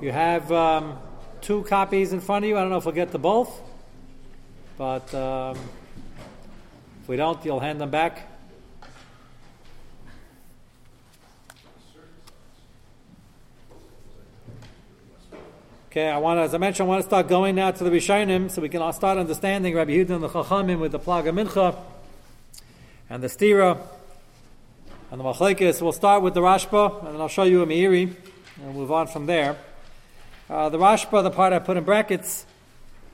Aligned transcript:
You 0.00 0.12
have 0.12 0.52
um, 0.52 0.96
two 1.40 1.64
copies 1.64 2.12
in 2.12 2.20
front 2.20 2.44
of 2.44 2.48
you. 2.48 2.56
I 2.56 2.60
don't 2.60 2.70
know 2.70 2.76
if 2.76 2.84
we'll 2.84 2.94
get 2.94 3.10
to 3.10 3.18
both, 3.18 3.60
but 4.76 5.12
um, 5.12 5.58
if 7.02 7.08
we 7.08 7.16
don't, 7.16 7.44
you'll 7.44 7.58
hand 7.58 7.80
them 7.80 7.90
back. 7.90 8.30
Okay, 15.90 16.08
I 16.08 16.18
want, 16.18 16.38
as 16.38 16.54
I 16.54 16.58
mentioned, 16.58 16.86
I 16.86 16.88
want 16.90 17.02
to 17.02 17.08
start 17.08 17.26
going 17.26 17.56
now 17.56 17.72
to 17.72 17.82
the 17.82 17.90
Rishonim 17.90 18.52
so 18.52 18.62
we 18.62 18.68
can 18.68 18.80
all 18.80 18.92
start 18.92 19.18
understanding 19.18 19.74
Rabbi 19.74 19.90
Yehuda 19.90 20.10
and 20.10 20.22
the 20.22 20.28
Chachamim 20.28 20.78
with 20.78 20.92
the 20.92 21.00
Plaga 21.00 21.32
Mincha 21.32 21.76
and 23.10 23.20
the 23.20 23.26
Stira 23.26 23.76
and 25.10 25.18
the 25.18 25.24
Machlekes. 25.24 25.82
We'll 25.82 25.90
start 25.90 26.22
with 26.22 26.34
the 26.34 26.40
Rashba, 26.40 27.00
and 27.00 27.14
then 27.14 27.20
I'll 27.20 27.26
show 27.26 27.42
you 27.42 27.62
a 27.62 27.66
Meiri, 27.66 28.02
and 28.02 28.64
we'll 28.64 28.74
move 28.74 28.92
on 28.92 29.08
from 29.08 29.26
there. 29.26 29.56
Uh, 30.50 30.70
the 30.70 30.78
Rashba, 30.78 31.22
the 31.22 31.30
part 31.30 31.52
I 31.52 31.58
put 31.58 31.76
in 31.76 31.84
brackets, 31.84 32.46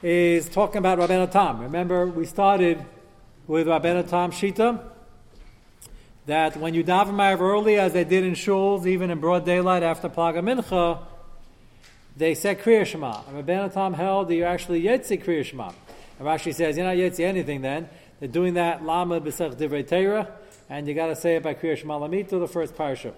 is 0.02 0.48
talking 0.48 0.78
about 0.78 1.00
Rabbeinu 1.00 1.28
Tam. 1.32 1.62
Remember, 1.62 2.06
we 2.06 2.26
started 2.26 2.84
with 3.48 3.66
Rabbeinu 3.66 4.08
Tam 4.08 4.30
Shita, 4.30 4.80
that 6.26 6.56
when 6.56 6.74
you 6.74 6.84
daven 6.84 7.14
Ma'av 7.14 7.40
early, 7.40 7.76
as 7.76 7.92
they 7.92 8.04
did 8.04 8.22
in 8.22 8.34
shuls, 8.34 8.86
even 8.86 9.10
in 9.10 9.18
broad 9.18 9.44
daylight 9.44 9.82
after 9.82 10.08
Plaga 10.08 10.44
Mincha, 10.44 11.02
they 12.16 12.36
said 12.36 12.60
Kriya 12.60 12.86
Shema. 12.86 13.22
And 13.26 13.44
Rabbeinu 13.44 13.72
Tam 13.74 13.94
held 13.94 14.28
that 14.28 14.36
you 14.36 14.44
actually 14.44 14.82
Yetzi 14.82 15.20
Kriya 15.20 15.44
Shema. 15.44 15.72
And 16.20 16.28
Rashi 16.28 16.54
says, 16.54 16.76
you're 16.76 16.86
not 16.86 16.94
Yetzi 16.94 17.24
anything 17.24 17.62
then. 17.62 17.88
They're 18.20 18.28
doing 18.28 18.54
that 18.54 18.84
Lama 18.84 19.20
B'sech 19.20 19.56
Divrei 19.56 19.82
Teira, 19.82 20.30
and 20.70 20.86
you 20.86 20.94
got 20.94 21.08
to 21.08 21.16
say 21.16 21.34
it 21.34 21.42
by 21.42 21.54
Kriya 21.54 21.78
Shema 21.78 21.98
Lamitu, 21.98 22.38
the 22.38 22.46
first 22.46 22.76
parsha. 22.76 23.12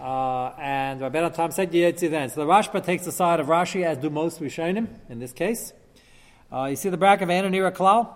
Uh, 0.00 0.48
and 0.58 1.00
Rabbeinu 1.00 1.32
Tam 1.34 1.50
said 1.50 1.72
Yetzi 1.72 2.10
then. 2.10 2.28
So 2.28 2.44
the 2.44 2.50
Rashba 2.50 2.84
takes 2.84 3.04
the 3.04 3.12
side 3.12 3.40
of 3.40 3.46
Rashi, 3.46 3.84
as 3.84 3.98
do 3.98 4.10
most 4.10 4.40
Rishonim 4.40 4.88
in 5.08 5.18
this 5.18 5.32
case. 5.32 5.72
Uh, 6.52 6.64
you 6.64 6.76
see 6.76 6.88
the 6.88 6.96
bracket 6.96 7.22
of 7.24 7.28
Ananira 7.28 7.72
Klal? 7.72 8.08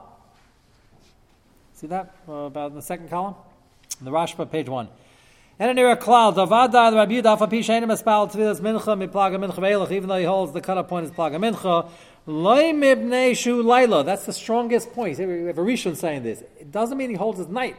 See 1.74 1.86
that? 1.86 2.14
Uh, 2.28 2.32
about 2.32 2.70
in 2.70 2.76
the 2.76 2.82
second 2.82 3.08
column? 3.08 3.34
The 4.00 4.10
Rashba, 4.10 4.50
page 4.50 4.68
one. 4.68 4.88
And 5.60 5.74
near 5.74 5.90
a 5.90 5.96
cloud, 5.96 6.36
Davada, 6.36 6.94
Rabbi 6.94 7.14
Yudah, 7.14 7.36
Fapi 7.36 7.60
Shainim 7.60 7.90
Espal, 7.90 8.30
Tvilas 8.30 8.60
Mincha, 8.60 8.96
Miplaga 8.96 9.44
Mincha 9.44 9.56
Velach, 9.56 9.90
even 9.90 10.08
though 10.08 10.18
he 10.18 10.24
holds 10.24 10.52
the 10.52 10.60
cutoff 10.60 10.86
point 10.86 11.06
is 11.06 11.10
Plaga 11.10 11.36
Mincha, 11.36 11.90
Mibnei 12.28 13.36
Shu 13.36 13.60
Laila, 13.60 14.04
that's 14.04 14.24
the 14.24 14.32
strongest 14.32 14.92
point. 14.92 15.18
We 15.18 15.46
have 15.46 15.58
a 15.58 15.62
Rishon 15.62 15.96
saying 15.96 16.22
this. 16.22 16.42
It 16.60 16.70
doesn't 16.70 16.96
mean 16.96 17.10
he 17.10 17.16
holds 17.16 17.38
his 17.38 17.48
night. 17.48 17.74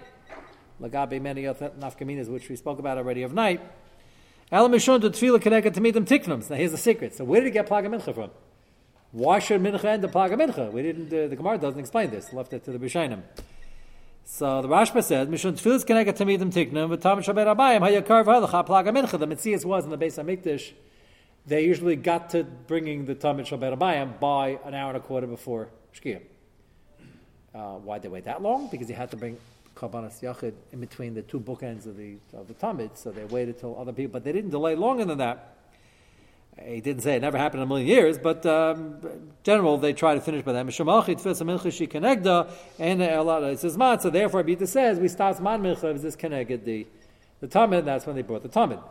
Lagabe 0.81 1.21
many 1.21 1.45
of 1.45 1.59
nafkaminas, 1.59 2.27
which 2.27 2.49
we 2.49 2.57
spoke 2.57 2.79
about 2.79 2.97
already 2.97 3.23
of 3.23 3.33
night. 3.33 3.61
Elam 4.51 4.71
Mishon 4.71 5.73
to 5.73 5.81
meet 5.81 5.91
them 5.93 6.05
Tiknums. 6.05 6.49
Now 6.49 6.55
here's 6.55 6.71
the 6.71 6.77
secret. 6.77 7.15
So 7.15 7.23
where 7.23 7.41
did 7.41 7.47
he 7.47 7.51
get 7.51 7.67
Plaga 7.67 7.87
Mincha 7.87 8.15
from? 8.15 8.31
Why 9.11 9.39
should 9.39 9.61
Mincha 9.61 9.85
end 9.85 10.03
the 10.03 10.07
Plaga 10.07 10.33
Mincha? 10.33 10.71
We 10.71 10.81
didn't, 10.81 11.07
uh, 11.07 11.27
the 11.27 11.35
Gemara 11.35 11.57
doesn't 11.57 11.79
explain 11.79 12.09
this. 12.09 12.33
Left 12.33 12.53
it 12.53 12.63
to 12.65 12.71
the 12.71 12.79
Bishainim. 12.79 13.21
So 14.23 14.61
the 14.61 14.67
Rashba 14.67 15.03
says, 15.03 15.27
Mishun 15.27 15.53
Tfilis 15.53 15.85
Kenega 15.85 16.15
Tamidim 16.15 16.51
Tiknum, 16.51 16.89
but 16.89 17.01
Tam 17.01 17.19
Shabbat 17.19 17.55
Abayim, 17.55 17.81
Hayakar 17.81 18.23
V'Halacha 18.23 18.67
Plaga 18.67 18.89
Mincha. 18.89 19.19
The 19.19 19.27
Metzias 19.27 19.65
was 19.65 19.83
in 19.83 19.91
the 19.91 19.97
base 19.97 20.17
of 20.17 20.25
Mikdash. 20.25 20.71
They 21.45 21.65
usually 21.65 21.95
got 21.95 22.31
to 22.31 22.43
bringing 22.43 23.05
the 23.05 23.15
Tamid 23.15 23.47
Shabbat 23.47 23.77
Abayim 23.77 24.19
by 24.19 24.59
an 24.65 24.73
hour 24.73 24.89
and 24.89 24.97
a 24.97 24.99
quarter 24.99 25.25
before 25.25 25.69
Shkia. 25.95 26.21
Uh, 27.53 27.77
why 27.77 27.97
they 27.97 28.07
wait 28.07 28.25
that 28.25 28.41
long? 28.41 28.67
Because 28.69 28.87
they 28.87 28.93
had 28.93 29.09
to 29.11 29.17
bring 29.17 29.37
Yachid 29.79 30.53
in 30.71 30.79
between 30.79 31.13
the 31.13 31.21
two 31.21 31.39
bookends 31.39 31.85
of 31.85 31.97
the 31.97 32.17
of 32.33 32.47
the 32.47 32.53
Talmud, 32.53 32.97
so 32.97 33.11
they 33.11 33.25
waited 33.25 33.59
till 33.59 33.77
other 33.79 33.93
people, 33.93 34.13
but 34.13 34.23
they 34.23 34.31
didn't 34.31 34.51
delay 34.51 34.75
longer 34.75 35.05
than 35.05 35.17
that. 35.19 35.55
He 36.65 36.81
didn't 36.81 37.03
say 37.03 37.15
it 37.15 37.21
never 37.21 37.37
happened 37.37 37.61
in 37.61 37.63
a 37.63 37.67
million 37.67 37.87
years, 37.87 38.17
but 38.17 38.45
um, 38.45 38.97
general 39.43 39.77
they 39.77 39.93
try 39.93 40.13
to 40.15 40.21
finish 40.21 40.43
by 40.43 40.51
that. 40.51 40.59
And 42.79 43.01
it 43.01 43.59
says 43.59 43.77
man. 43.77 43.99
So 43.99 44.09
therefore, 44.09 44.43
Abita 44.43 44.67
says 44.67 44.99
we 44.99 45.07
start 45.07 45.41
man 45.41 45.61
milcha 45.61 45.95
is 45.95 46.01
this 46.01 46.17
connected 46.17 46.65
the 46.65 46.85
the 47.39 47.47
tamid. 47.47 47.85
That's 47.85 48.05
when 48.05 48.17
they 48.17 48.23
brought 48.23 48.43
the 48.43 48.49
tamid. 48.49 48.81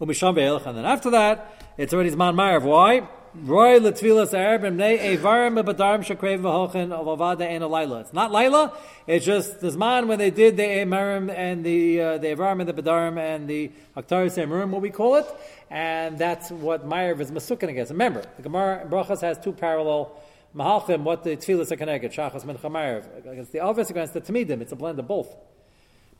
And 0.00 0.76
then 0.76 0.84
after 0.84 1.10
that, 1.10 1.64
it's 1.76 1.92
already 1.92 2.14
man 2.14 2.34
ma'av. 2.34 2.62
Why? 2.62 3.08
Roy 3.34 3.80
letvilas 3.80 4.34
arab 4.34 4.64
and 4.64 4.76
nei 4.76 4.98
evarim 4.98 5.58
bebadarm 5.58 6.04
shakrev 6.04 6.42
v'hochen 6.42 6.90
alavada 6.90 7.46
and 7.46 7.64
laila. 7.64 8.00
It's 8.00 8.12
not 8.12 8.30
laila. 8.30 8.76
It's 9.06 9.24
just 9.24 9.62
this 9.62 9.74
man 9.74 10.06
when 10.06 10.18
they 10.18 10.28
did 10.30 10.58
the 10.58 10.62
emarim 10.62 11.34
and 11.34 11.64
the 11.64 11.98
uh, 11.98 12.18
the 12.18 12.26
evarim 12.26 12.60
and 12.60 12.68
the 12.68 12.74
bedarim 12.74 13.18
and 13.18 13.48
the 13.48 13.72
haktaris 13.96 14.36
emurim, 14.36 14.68
what 14.68 14.82
we 14.82 14.90
call 14.90 15.14
it, 15.14 15.26
and 15.70 16.18
that's 16.18 16.50
what 16.50 16.86
Ma'av 16.86 17.20
is 17.20 17.30
masukin 17.30 17.70
against. 17.70 17.90
Remember, 17.90 18.22
the 18.36 18.42
Gemara 18.42 18.86
Brachas 18.86 19.22
has 19.22 19.38
two 19.38 19.52
parallel 19.52 20.14
mahalchim. 20.54 21.00
What 21.00 21.24
the 21.24 21.34
tefillas 21.34 21.72
are 21.72 21.76
connected, 21.76 22.12
shachas 22.12 22.44
mincha 22.44 22.70
Ma'av 22.70 23.26
against 23.26 23.52
the 23.52 23.66
Avis 23.66 23.88
against 23.88 24.12
the 24.12 24.20
tamidim. 24.20 24.60
It's 24.60 24.72
a 24.72 24.76
blend 24.76 24.98
of 24.98 25.08
both, 25.08 25.34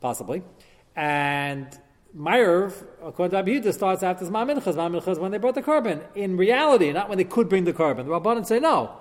possibly, 0.01 0.41
and 0.95 1.67
Ma'av, 2.17 2.85
according 3.03 3.43
to 3.43 3.51
Abihuda, 3.51 3.73
starts 3.73 4.03
after 4.03 4.25
Zman 4.25 4.59
Minchas. 4.59 5.17
When 5.17 5.31
they 5.31 5.39
brought 5.39 5.55
the 5.55 5.63
carbon. 5.63 6.01
In 6.13 6.37
reality, 6.37 6.91
not 6.91 7.09
when 7.09 7.17
they 7.17 7.23
could 7.23 7.49
bring 7.49 7.63
the 7.63 7.73
carbon. 7.73 8.07
The 8.07 8.11
Rabbanan 8.11 8.45
say, 8.45 8.59
no, 8.59 8.95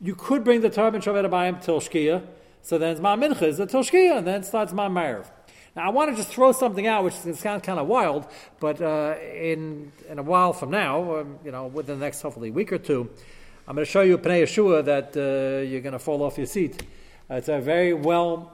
you 0.00 0.14
could 0.14 0.44
bring 0.44 0.60
the 0.60 0.70
carbon 0.70 1.00
Shabbat 1.00 1.28
Abayim 1.28 1.62
till 1.62 1.80
Shkia, 1.80 2.24
so 2.62 2.78
then 2.78 2.96
Zman 2.96 3.20
Minchas 3.20 3.56
till 3.68 3.82
Shkia, 3.82 4.18
and 4.18 4.26
then 4.26 4.42
starts 4.44 4.72
Zman. 4.72 5.26
Now, 5.74 5.86
I 5.86 5.88
want 5.88 6.10
to 6.10 6.16
just 6.16 6.28
throw 6.28 6.52
something 6.52 6.86
out, 6.86 7.02
which 7.02 7.14
sounds 7.14 7.62
kind 7.62 7.78
of 7.78 7.86
wild, 7.88 8.26
but 8.60 8.80
uh, 8.80 9.16
in, 9.34 9.90
in 10.08 10.18
a 10.18 10.22
while 10.22 10.52
from 10.52 10.70
now, 10.70 11.20
um, 11.20 11.38
you 11.44 11.50
know, 11.50 11.66
within 11.66 11.98
the 11.98 12.04
next 12.04 12.20
hopefully 12.20 12.50
week 12.50 12.72
or 12.72 12.78
two, 12.78 13.08
I'm 13.66 13.74
going 13.74 13.86
to 13.86 13.90
show 13.90 14.02
you 14.02 14.14
a 14.14 14.18
Pnei 14.18 14.42
Yeshua 14.42 14.84
that 14.84 15.16
uh, 15.16 15.62
you're 15.62 15.80
going 15.80 15.94
to 15.94 15.98
fall 15.98 16.22
off 16.22 16.36
your 16.36 16.46
seat. 16.46 16.82
Uh, 17.30 17.36
it's 17.36 17.48
a 17.48 17.58
very 17.60 17.94
well 17.94 18.52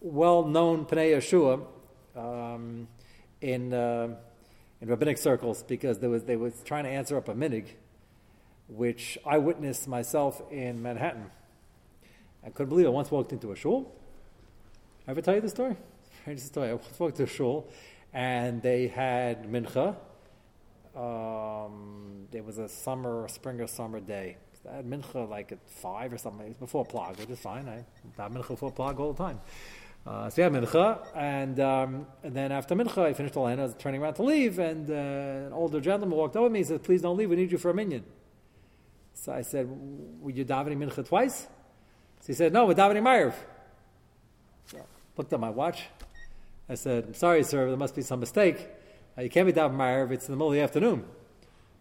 well 0.00 0.44
known 0.44 0.84
Pnei 0.84 1.16
Yeshua. 1.16 1.64
Um, 2.14 2.86
in 3.44 3.74
uh, 3.74 4.08
in 4.80 4.88
rabbinic 4.88 5.18
circles 5.18 5.62
because 5.62 5.98
there 5.98 6.08
was 6.10 6.24
they 6.24 6.36
was 6.36 6.54
trying 6.64 6.84
to 6.84 6.90
answer 6.90 7.16
up 7.16 7.28
a 7.28 7.34
minig, 7.34 7.66
which 8.68 9.18
I 9.26 9.38
witnessed 9.38 9.86
myself 9.86 10.42
in 10.50 10.82
Manhattan. 10.82 11.30
I 12.44 12.50
couldn't 12.50 12.70
believe. 12.70 12.86
I 12.86 12.90
once 12.90 13.10
walked 13.10 13.32
into 13.32 13.52
a 13.52 13.56
shul. 13.56 13.92
I 15.06 15.10
ever 15.10 15.20
tell 15.20 15.34
you 15.34 15.40
the 15.40 15.48
story? 15.48 15.76
The 16.26 16.38
story. 16.38 16.70
I 16.70 16.72
once 16.72 16.98
walked 16.98 17.16
to 17.16 17.24
a 17.24 17.26
shul, 17.26 17.68
and 18.14 18.62
they 18.62 18.88
had 18.88 19.44
mincha. 19.44 19.94
Um, 20.96 22.28
it 22.32 22.42
was 22.42 22.56
a 22.56 22.68
summer, 22.68 23.28
spring 23.28 23.60
or 23.60 23.66
summer 23.66 24.00
day. 24.00 24.38
I 24.70 24.76
had 24.76 24.86
mincha 24.86 25.28
like 25.28 25.52
at 25.52 25.58
five 25.68 26.14
or 26.14 26.18
something. 26.18 26.46
It 26.46 26.48
was 26.48 26.56
before 26.56 26.86
plag, 26.86 27.18
which 27.18 27.28
is 27.28 27.40
fine. 27.40 27.68
I 27.68 27.84
had 28.22 28.32
mincha 28.32 28.48
before 28.48 28.72
plag 28.72 28.98
all 28.98 29.12
the 29.12 29.22
time. 29.22 29.40
Uh, 30.06 30.28
so 30.28 30.42
had 30.42 30.52
mincha, 30.52 30.98
and, 31.16 31.58
um, 31.60 32.06
and 32.22 32.34
then 32.34 32.52
after 32.52 32.74
mincha, 32.74 32.98
I 32.98 33.14
finished 33.14 33.36
all 33.38 33.44
was 33.44 33.74
turning 33.78 34.02
around 34.02 34.14
to 34.14 34.22
leave, 34.22 34.58
and 34.58 34.90
uh, 34.90 35.46
an 35.46 35.52
older 35.54 35.80
gentleman 35.80 36.18
walked 36.18 36.36
over 36.36 36.50
me 36.50 36.58
and 36.58 36.68
said, 36.68 36.82
"Please 36.82 37.00
don't 37.00 37.16
leave. 37.16 37.30
We 37.30 37.36
need 37.36 37.50
you 37.50 37.56
for 37.56 37.70
a 37.70 37.74
minyan." 37.74 38.04
So 39.14 39.32
I 39.32 39.40
said, 39.40 39.66
"Were 40.20 40.30
you 40.30 40.44
davening 40.44 40.76
mincha 40.76 41.06
twice?" 41.08 41.46
So 42.20 42.26
he 42.26 42.34
said, 42.34 42.52
"No, 42.52 42.66
we're 42.66 42.74
davening 42.74 43.02
ma'ariv." 43.02 43.32
So 44.66 44.78
I 44.78 44.82
looked 45.16 45.32
at 45.32 45.40
my 45.40 45.48
watch. 45.48 45.84
I 46.68 46.74
said, 46.74 47.04
"I'm 47.06 47.14
sorry, 47.14 47.42
sir. 47.42 47.68
There 47.68 47.76
must 47.78 47.96
be 47.96 48.02
some 48.02 48.20
mistake. 48.20 48.68
Uh, 49.16 49.22
you 49.22 49.30
can't 49.30 49.46
be 49.46 49.54
davening 49.54 49.76
ma'ariv. 49.76 50.10
It's 50.10 50.28
in 50.28 50.32
the 50.32 50.36
middle 50.36 50.48
of 50.48 50.54
the 50.54 50.60
afternoon." 50.60 51.06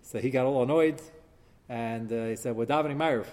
So 0.02 0.20
he 0.20 0.30
got 0.30 0.46
all 0.46 0.64
annoyed, 0.64 1.02
and 1.68 2.10
uh, 2.12 2.28
he 2.28 2.38
said, 2.38 2.56
"We're 2.56 2.68
davening 2.68 2.96
ma'ariv." 2.96 3.26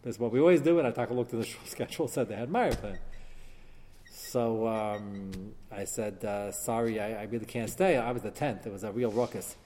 That's 0.00 0.18
what 0.18 0.32
we 0.32 0.40
always 0.40 0.62
do. 0.62 0.78
And 0.78 0.88
I 0.88 1.04
looked 1.04 1.34
at 1.34 1.40
the 1.40 1.46
schedule, 1.66 2.08
said 2.08 2.30
they 2.30 2.36
had 2.36 2.48
ma'ariv 2.48 2.80
then. 2.80 2.98
So 4.32 4.66
um, 4.66 5.30
I 5.70 5.84
said, 5.84 6.24
uh, 6.24 6.52
sorry, 6.52 6.98
I, 6.98 7.20
I, 7.20 7.24
really 7.24 7.44
can't 7.44 7.68
stay. 7.68 7.98
I 7.98 8.12
was 8.12 8.22
the 8.22 8.30
tenth. 8.30 8.66
It 8.66 8.72
was 8.72 8.82
a 8.82 8.90
real 8.90 9.10
ruckus. 9.10 9.56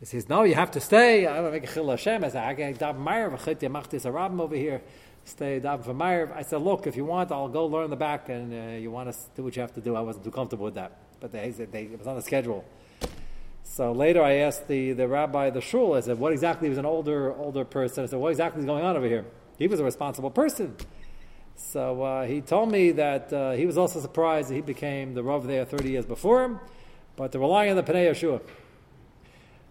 He 0.00 0.06
says, 0.06 0.26
no, 0.26 0.42
you 0.44 0.54
have 0.54 0.70
to 0.70 0.80
stay. 0.80 1.24
To 1.24 1.50
make 1.50 1.64
a 1.64 1.66
chil 1.66 1.90
Hashem. 1.90 2.24
I 2.24 2.30
said, 2.30 2.42
I 2.42 2.54
can 2.54 2.74
daven 2.76 3.70
mach 3.70 3.90
this 3.90 4.06
arabim 4.06 4.40
over 4.40 4.56
here. 4.56 4.80
Stay 5.26 5.60
daven 5.60 5.84
for. 5.84 6.34
I 6.34 6.40
said, 6.40 6.62
look, 6.62 6.86
if 6.86 6.96
you 6.96 7.04
want, 7.04 7.30
I'll 7.30 7.50
go 7.50 7.66
learn 7.66 7.90
the 7.90 7.96
back, 7.96 8.30
and 8.30 8.54
uh, 8.54 8.78
you 8.78 8.90
want 8.90 9.12
to 9.12 9.18
do 9.36 9.42
what 9.44 9.54
you 9.54 9.60
have 9.60 9.74
to 9.74 9.82
do. 9.82 9.94
I 9.94 10.00
wasn't 10.00 10.24
too 10.24 10.30
comfortable 10.30 10.64
with 10.64 10.76
that. 10.76 10.92
But 11.20 11.32
they, 11.32 11.50
they, 11.50 11.82
it 11.82 11.98
was 11.98 12.06
on 12.06 12.16
the 12.16 12.22
schedule. 12.22 12.64
So 13.64 13.92
later 13.92 14.22
I 14.22 14.36
asked 14.36 14.66
the, 14.66 14.92
the 14.92 15.06
rabbi, 15.06 15.50
the 15.50 15.60
shul, 15.60 15.92
I 15.92 16.00
said, 16.00 16.18
what 16.18 16.32
exactly, 16.32 16.68
he 16.68 16.70
was 16.70 16.78
an 16.78 16.86
older, 16.86 17.34
older 17.36 17.66
person. 17.66 18.04
I 18.04 18.06
said, 18.06 18.18
what 18.18 18.30
exactly 18.30 18.60
is 18.60 18.66
going 18.66 18.82
on 18.82 18.96
over 18.96 19.06
here? 19.06 19.26
He 19.58 19.68
was 19.68 19.78
a 19.78 19.84
responsible 19.84 20.30
person. 20.30 20.74
So 21.56 22.02
uh, 22.02 22.26
he 22.26 22.42
told 22.42 22.70
me 22.70 22.90
that 22.92 23.32
uh, 23.32 23.52
he 23.52 23.64
was 23.64 23.78
also 23.78 23.98
surprised 24.00 24.50
that 24.50 24.54
he 24.54 24.60
became 24.60 25.14
the 25.14 25.22
Rav 25.22 25.46
there 25.46 25.64
30 25.64 25.90
years 25.90 26.04
before 26.04 26.44
him, 26.44 26.60
but 27.16 27.32
they're 27.32 27.40
relying 27.40 27.70
on 27.70 27.76
the 27.76 27.82
Pnei 27.82 28.10
Yeshua. 28.10 28.42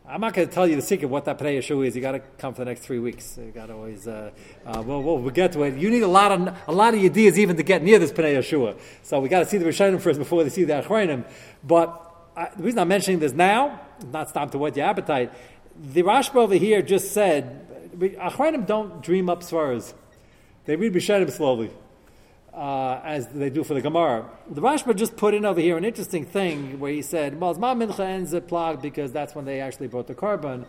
I'm 0.07 0.21
not 0.21 0.33
going 0.33 0.47
to 0.47 0.53
tell 0.53 0.67
you 0.67 0.75
the 0.75 0.81
secret 0.81 1.07
what 1.07 1.25
that 1.25 1.37
Pnei 1.37 1.59
Yeshua 1.59 1.87
is. 1.87 1.95
You 1.95 2.01
got 2.01 2.13
to 2.13 2.19
come 2.19 2.53
for 2.53 2.61
the 2.61 2.65
next 2.65 2.81
three 2.81 2.97
weeks. 2.99 3.37
You 3.37 3.51
got 3.51 3.67
to 3.67 3.73
always. 3.73 4.07
Uh, 4.07 4.31
uh, 4.65 4.83
well, 4.85 5.01
we'll, 5.01 5.29
get 5.29 5.53
to 5.53 5.63
it. 5.63 5.77
You 5.77 5.91
need 5.91 6.01
a 6.01 6.07
lot 6.07 6.31
of 6.31 6.57
a 6.67 6.71
lot 6.71 6.95
of 6.95 7.03
ideas 7.03 7.37
even 7.37 7.55
to 7.57 7.63
get 7.63 7.83
near 7.83 7.99
this 7.99 8.11
Pnei 8.11 8.35
Yeshua. 8.35 8.77
So 9.03 9.19
we 9.19 9.29
got 9.29 9.39
to 9.39 9.45
see 9.45 9.57
the 9.57 9.65
Rishonim 9.65 10.01
first 10.01 10.17
before 10.17 10.43
they 10.43 10.49
see 10.49 10.63
the 10.63 10.73
Achronim. 10.73 11.23
But 11.63 12.01
I, 12.35 12.49
the 12.55 12.63
reason 12.63 12.79
I'm 12.79 12.87
mentioning 12.87 13.19
this 13.19 13.33
now, 13.33 13.79
not 14.11 14.29
stop 14.29 14.51
to 14.51 14.57
whet 14.57 14.75
your 14.75 14.87
appetite. 14.87 15.31
the 15.75 16.01
Rashba 16.01 16.35
over 16.35 16.55
here 16.55 16.81
just 16.81 17.11
said, 17.11 17.91
Achrayim 17.97 18.65
don't 18.65 19.01
dream 19.03 19.29
up 19.29 19.41
svaras. 19.41 19.93
They 20.65 20.75
read 20.75 20.93
Bishadim 20.93 21.29
slowly, 21.31 21.69
uh, 22.51 22.99
as 23.03 23.27
they 23.27 23.51
do 23.51 23.63
for 23.63 23.75
the 23.75 23.81
Gemara. 23.81 24.27
The 24.49 24.61
Rashba 24.61 24.95
just 24.95 25.15
put 25.15 25.35
in 25.35 25.45
over 25.45 25.61
here 25.61 25.77
an 25.77 25.85
interesting 25.85 26.25
thing 26.25 26.79
where 26.79 26.91
he 26.91 27.03
said, 27.03 27.39
well, 27.39 27.53
Mincha 27.53 27.99
ends 27.99 28.33
at 28.33 28.47
Plag 28.47 28.81
because 28.81 29.11
that's 29.11 29.35
when 29.35 29.45
they 29.45 29.61
actually 29.61 29.87
brought 29.87 30.07
the 30.07 30.15
carbon. 30.15 30.65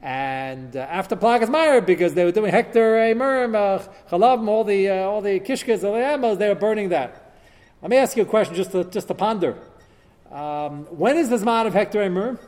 And 0.00 0.76
uh, 0.76 0.80
after 0.80 1.14
Plag 1.14 1.42
is 1.42 1.50
Meyer, 1.50 1.82
because 1.82 2.14
they 2.14 2.24
were 2.24 2.32
doing 2.32 2.50
Hector, 2.50 2.96
Murim, 3.14 3.54
uh, 3.54 3.82
Chalavim, 4.10 4.48
all 4.48 4.64
the, 4.64 4.88
uh, 4.88 4.94
all 4.94 5.20
the 5.20 5.40
Kishkas, 5.40 5.80
the 5.80 5.92
animals, 5.92 6.38
they 6.38 6.48
were 6.48 6.54
burning 6.54 6.88
that. 6.90 7.34
Let 7.82 7.90
me 7.90 7.96
ask 7.98 8.16
you 8.16 8.22
a 8.22 8.26
question 8.26 8.54
just 8.54 8.72
to, 8.72 8.84
just 8.84 9.08
to 9.08 9.14
ponder. 9.14 9.58
Um, 10.30 10.84
when 10.86 11.18
is 11.18 11.28
the 11.28 11.36
Zman 11.36 11.66
of 11.66 11.74
Hector 11.74 12.00
Murim? 12.10 12.38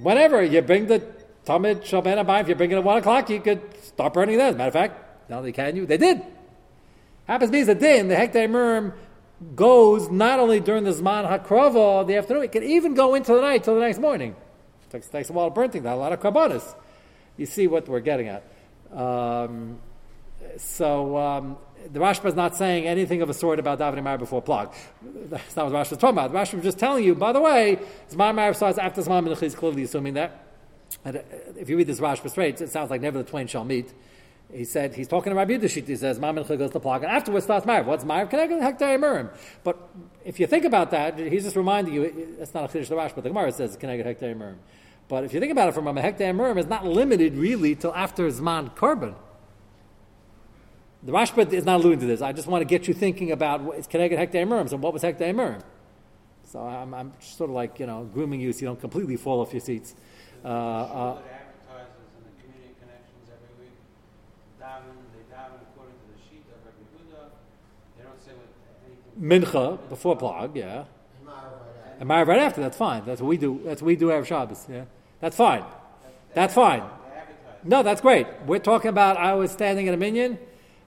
Whenever 0.00 0.44
you 0.44 0.60
bring 0.62 0.86
the 0.86 1.15
Talmud 1.46 1.82
Shabbat 1.82 2.24
Abayim, 2.24 2.40
if 2.42 2.48
you 2.48 2.54
bring 2.56 2.72
it 2.72 2.74
at 2.74 2.82
1 2.84 2.98
o'clock, 2.98 3.30
you 3.30 3.40
could 3.40 3.62
start 3.82 4.12
burning 4.12 4.36
that. 4.36 4.48
As 4.48 4.54
a 4.56 4.58
matter 4.58 4.68
of 4.68 4.74
fact, 4.74 5.30
now 5.30 5.40
they 5.40 5.52
can 5.52 5.76
you, 5.76 5.86
they 5.86 5.96
did. 5.96 6.20
Happens 7.26 7.50
to 7.50 7.52
be 7.52 7.62
the 7.62 7.74
din, 7.74 8.08
the 8.08 8.16
Hektar 8.16 8.48
Murim 8.48 8.92
goes 9.54 10.10
not 10.10 10.40
only 10.40 10.58
during 10.60 10.82
the 10.82 10.90
Zman 10.90 11.28
HaKrova, 11.28 12.06
the 12.06 12.16
afternoon, 12.16 12.44
it 12.44 12.52
can 12.52 12.64
even 12.64 12.94
go 12.94 13.14
into 13.14 13.32
the 13.32 13.40
night 13.40 13.62
till 13.62 13.76
the 13.76 13.80
next 13.80 13.98
morning. 13.98 14.34
It 14.86 14.90
takes, 14.90 15.08
takes 15.08 15.30
a 15.30 15.32
while 15.32 15.46
of 15.46 15.54
burning 15.54 15.84
that, 15.84 15.94
a 15.94 15.96
lot 15.96 16.12
of 16.12 16.20
karbonis. 16.20 16.74
You 17.36 17.46
see 17.46 17.68
what 17.68 17.88
we're 17.88 18.00
getting 18.00 18.28
at. 18.28 18.44
Um, 18.92 19.78
so 20.56 21.16
um, 21.16 21.58
the 21.92 22.00
Rashba 22.00 22.26
is 22.26 22.34
not 22.34 22.56
saying 22.56 22.86
anything 22.86 23.22
of 23.22 23.30
a 23.30 23.34
sort 23.34 23.60
about 23.60 23.78
davening 23.78 24.02
Ma'ariv 24.02 24.20
before 24.20 24.42
Plag. 24.42 24.74
That's 25.02 25.54
not 25.54 25.70
what 25.70 25.74
Rashba 25.74 25.92
is 25.92 25.98
talking 25.98 26.18
about. 26.18 26.32
The 26.32 26.38
Rashba 26.38 26.54
was 26.54 26.64
just 26.64 26.78
telling 26.78 27.04
you, 27.04 27.14
by 27.14 27.32
the 27.32 27.40
way, 27.40 27.78
Zman 28.10 28.34
Ma'ariv 28.34 28.56
starts 28.56 28.78
after 28.78 29.02
Zman 29.02 29.28
Mincha 29.28 29.44
is 29.44 29.54
clearly 29.54 29.84
assuming 29.84 30.14
that. 30.14 30.45
And 31.06 31.18
uh, 31.18 31.20
if 31.56 31.70
you 31.70 31.76
read 31.76 31.86
this 31.86 32.00
Rashba 32.00 32.28
straight, 32.28 32.60
it 32.60 32.68
sounds 32.68 32.90
like 32.90 33.00
never 33.00 33.18
the 33.18 33.24
twain 33.24 33.46
shall 33.46 33.64
meet. 33.64 33.94
He 34.52 34.64
said, 34.64 34.94
he's 34.94 35.08
talking 35.08 35.30
to 35.30 35.36
Rabbi 35.36 35.52
Yudashit, 35.52 35.86
he 35.86 35.96
says, 35.96 36.18
Ma'am 36.18 36.34
goes 36.34 36.46
to 36.48 36.80
Plag, 36.80 36.96
and 36.96 37.06
afterwards 37.06 37.44
starts 37.44 37.64
Ma'ariv. 37.64 37.84
What's 37.84 38.04
Marv? 38.04 38.28
Can 38.28 38.40
I? 38.40 38.46
Connected 38.46 38.78
Hektar 38.78 38.98
Murim. 38.98 39.30
But 39.64 39.88
if 40.24 40.38
you 40.38 40.46
think 40.46 40.64
about 40.64 40.90
that, 40.90 41.18
he's 41.18 41.44
just 41.44 41.56
reminding 41.56 41.94
you, 41.94 42.02
it's 42.40 42.54
not 42.54 42.64
a 42.64 42.78
Chiddush 42.78 42.94
Rash, 42.96 43.12
but 43.12 43.22
the 43.22 43.30
Gemara 43.30 43.52
says 43.52 43.76
Can 43.76 43.88
I 43.88 43.96
connected 43.96 44.36
Hektar 44.36 44.36
Murim. 44.36 44.56
But 45.08 45.24
if 45.24 45.32
you 45.32 45.38
think 45.38 45.52
about 45.52 45.68
it 45.68 45.72
from 45.72 45.86
a 45.86 45.94
Hektar 45.94 46.34
Murim, 46.34 46.58
it's 46.58 46.68
not 46.68 46.84
limited 46.84 47.34
really 47.34 47.76
till 47.76 47.94
after 47.94 48.28
Zman 48.28 48.74
Korban. 48.76 49.14
The 51.04 51.12
Rashba 51.12 51.52
is 51.52 51.64
not 51.64 51.80
alluding 51.80 52.00
to 52.00 52.06
this. 52.06 52.20
I 52.20 52.32
just 52.32 52.48
want 52.48 52.62
to 52.62 52.66
get 52.66 52.88
you 52.88 52.94
thinking 52.94 53.30
about 53.30 53.74
it's 53.76 53.86
Keneged 53.86 54.18
Hektar 54.18 54.46
Murim, 54.46 54.68
so 54.68 54.76
what 54.76 54.92
was 54.92 55.02
Hektar 55.02 55.32
Murim? 55.34 55.62
So 56.44 56.60
I'm, 56.60 56.94
I'm 56.94 57.12
sort 57.20 57.50
of 57.50 57.56
like, 57.56 57.80
you 57.80 57.86
know, 57.86 58.08
grooming 58.14 58.40
you 58.40 58.52
so 58.52 58.60
you 58.60 58.66
don't 58.66 58.80
completely 58.80 59.16
fall 59.16 59.40
off 59.40 59.52
your 59.52 59.60
seats. 59.60 59.94
Uh, 60.44 60.48
uh, 60.48 61.18
Mincha 69.20 69.78
before 69.88 70.16
Plag, 70.16 70.54
yeah. 70.54 70.84
And 71.98 72.08
Marav 72.10 72.26
right 72.26 72.40
after, 72.40 72.60
that's 72.60 72.76
fine. 72.76 73.04
That's 73.06 73.20
what 73.20 73.28
we 73.28 73.38
do. 73.38 73.60
That's 73.64 73.80
what 73.80 73.86
we 73.86 73.96
do 73.96 74.08
Erev 74.08 74.26
Shabbos, 74.26 74.66
yeah. 74.70 74.84
That's 75.20 75.36
fine. 75.36 75.64
That's 76.34 76.54
fine. 76.54 76.82
No, 77.64 77.82
that's 77.82 78.00
great. 78.00 78.26
We're 78.46 78.58
talking 78.58 78.90
about, 78.90 79.16
I 79.16 79.34
was 79.34 79.50
standing 79.50 79.86
in 79.86 79.94
a 79.94 79.96
minion 79.96 80.38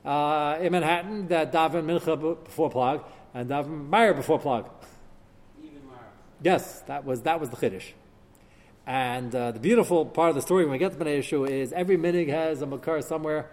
uh, 0.06 0.58
in 0.62 0.72
Manhattan 0.72 1.28
that 1.30 1.52
daven 1.52 1.86
Mincha 1.86 2.44
before 2.44 2.70
Plag 2.70 3.04
and 3.34 3.50
daven 3.50 3.90
Meyer 3.90 4.14
before 4.14 4.40
Plag. 4.40 4.70
Yes, 6.42 6.82
that 6.82 7.04
was, 7.04 7.24
that 7.24 7.40
was 7.40 7.50
the 7.50 7.58
Chiddush. 7.58 7.92
And 8.90 9.36
uh, 9.36 9.52
the 9.52 9.60
beautiful 9.60 10.04
part 10.04 10.30
of 10.30 10.36
the 10.36 10.42
story 10.42 10.64
when 10.64 10.72
we 10.72 10.80
get 10.80 10.94
to 10.94 10.98
Pnei 10.98 11.20
Yeshua 11.20 11.52
is 11.52 11.72
every 11.74 11.96
minig 11.96 12.28
has 12.30 12.64
a 12.64 12.66
makar 12.66 13.04
somewhere 13.04 13.52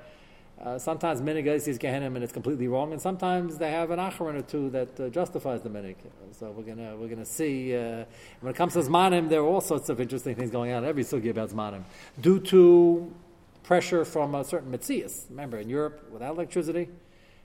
uh, 0.59 0.79
sometimes 0.79 1.21
minig 1.21 1.45
is 1.45 1.79
Gehenim 1.79 2.15
and 2.15 2.25
it's 2.25 2.33
completely 2.33 2.69
wrong, 2.69 2.93
and 2.93 3.03
sometimes 3.03 3.59
they 3.59 3.71
have 3.71 3.91
an 3.91 3.99
acharon 3.99 4.37
or 4.37 4.41
two 4.41 4.71
that 4.71 4.99
uh, 4.99 5.11
justifies 5.11 5.61
the 5.61 5.69
minig. 5.69 5.97
So 6.33 6.53
we're 6.53 6.63
gonna 6.63 6.97
we're 6.97 7.09
gonna 7.09 7.27
see 7.27 7.77
uh, 7.77 8.07
when 8.41 8.55
it 8.55 8.57
comes 8.57 8.73
to 8.73 8.79
zmanim, 8.79 9.29
there 9.29 9.41
are 9.41 9.47
all 9.47 9.61
sorts 9.61 9.91
of 9.91 10.01
interesting 10.01 10.35
things 10.37 10.51
going 10.51 10.73
on. 10.73 10.87
Every 10.87 11.05
sugi 11.05 11.29
about 11.29 11.51
zmanim, 11.51 11.83
due 12.19 12.41
to 12.41 13.15
pressure 13.63 14.07
from 14.07 14.35
a 14.35 14.43
certain 14.43 14.73
mitzias. 14.73 15.29
Remember, 15.29 15.59
in 15.59 15.69
Europe, 15.69 16.09
without 16.11 16.35
electricity, 16.35 16.89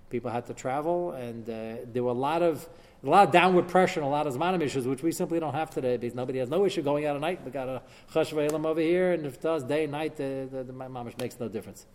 people 0.09 0.31
had 0.31 0.45
to 0.45 0.53
travel, 0.53 1.11
and 1.11 1.49
uh, 1.49 1.83
there 1.91 2.05
were 2.05 2.11
a 2.11 2.13
lot 2.13 2.41
of 2.41 2.69
a 3.03 3.09
lot 3.09 3.27
of 3.27 3.33
downward 3.33 3.67
pressure 3.67 3.99
and 3.99 4.07
a 4.07 4.11
lot 4.11 4.27
of 4.27 4.35
zmanim 4.35 4.61
issues, 4.61 4.85
which 4.85 5.01
we 5.01 5.11
simply 5.11 5.39
don't 5.39 5.55
have 5.55 5.71
today 5.71 5.97
because 5.97 6.15
nobody 6.15 6.39
has 6.39 6.49
no 6.49 6.65
issue 6.65 6.81
going 6.81 7.05
out 7.05 7.15
at 7.15 7.21
night. 7.21 7.43
We 7.43 7.51
got 7.51 7.67
a 7.67 7.81
chashva 8.13 8.65
over 8.65 8.79
here, 8.79 9.13
and 9.13 9.25
if 9.25 9.35
it 9.35 9.41
does 9.41 9.63
day 9.63 9.83
and 9.83 9.91
night, 9.91 10.17
the, 10.17 10.47
the, 10.51 10.63
the 10.63 10.73
mamish 10.73 11.17
makes 11.17 11.39
no 11.39 11.47
difference. 11.47 11.85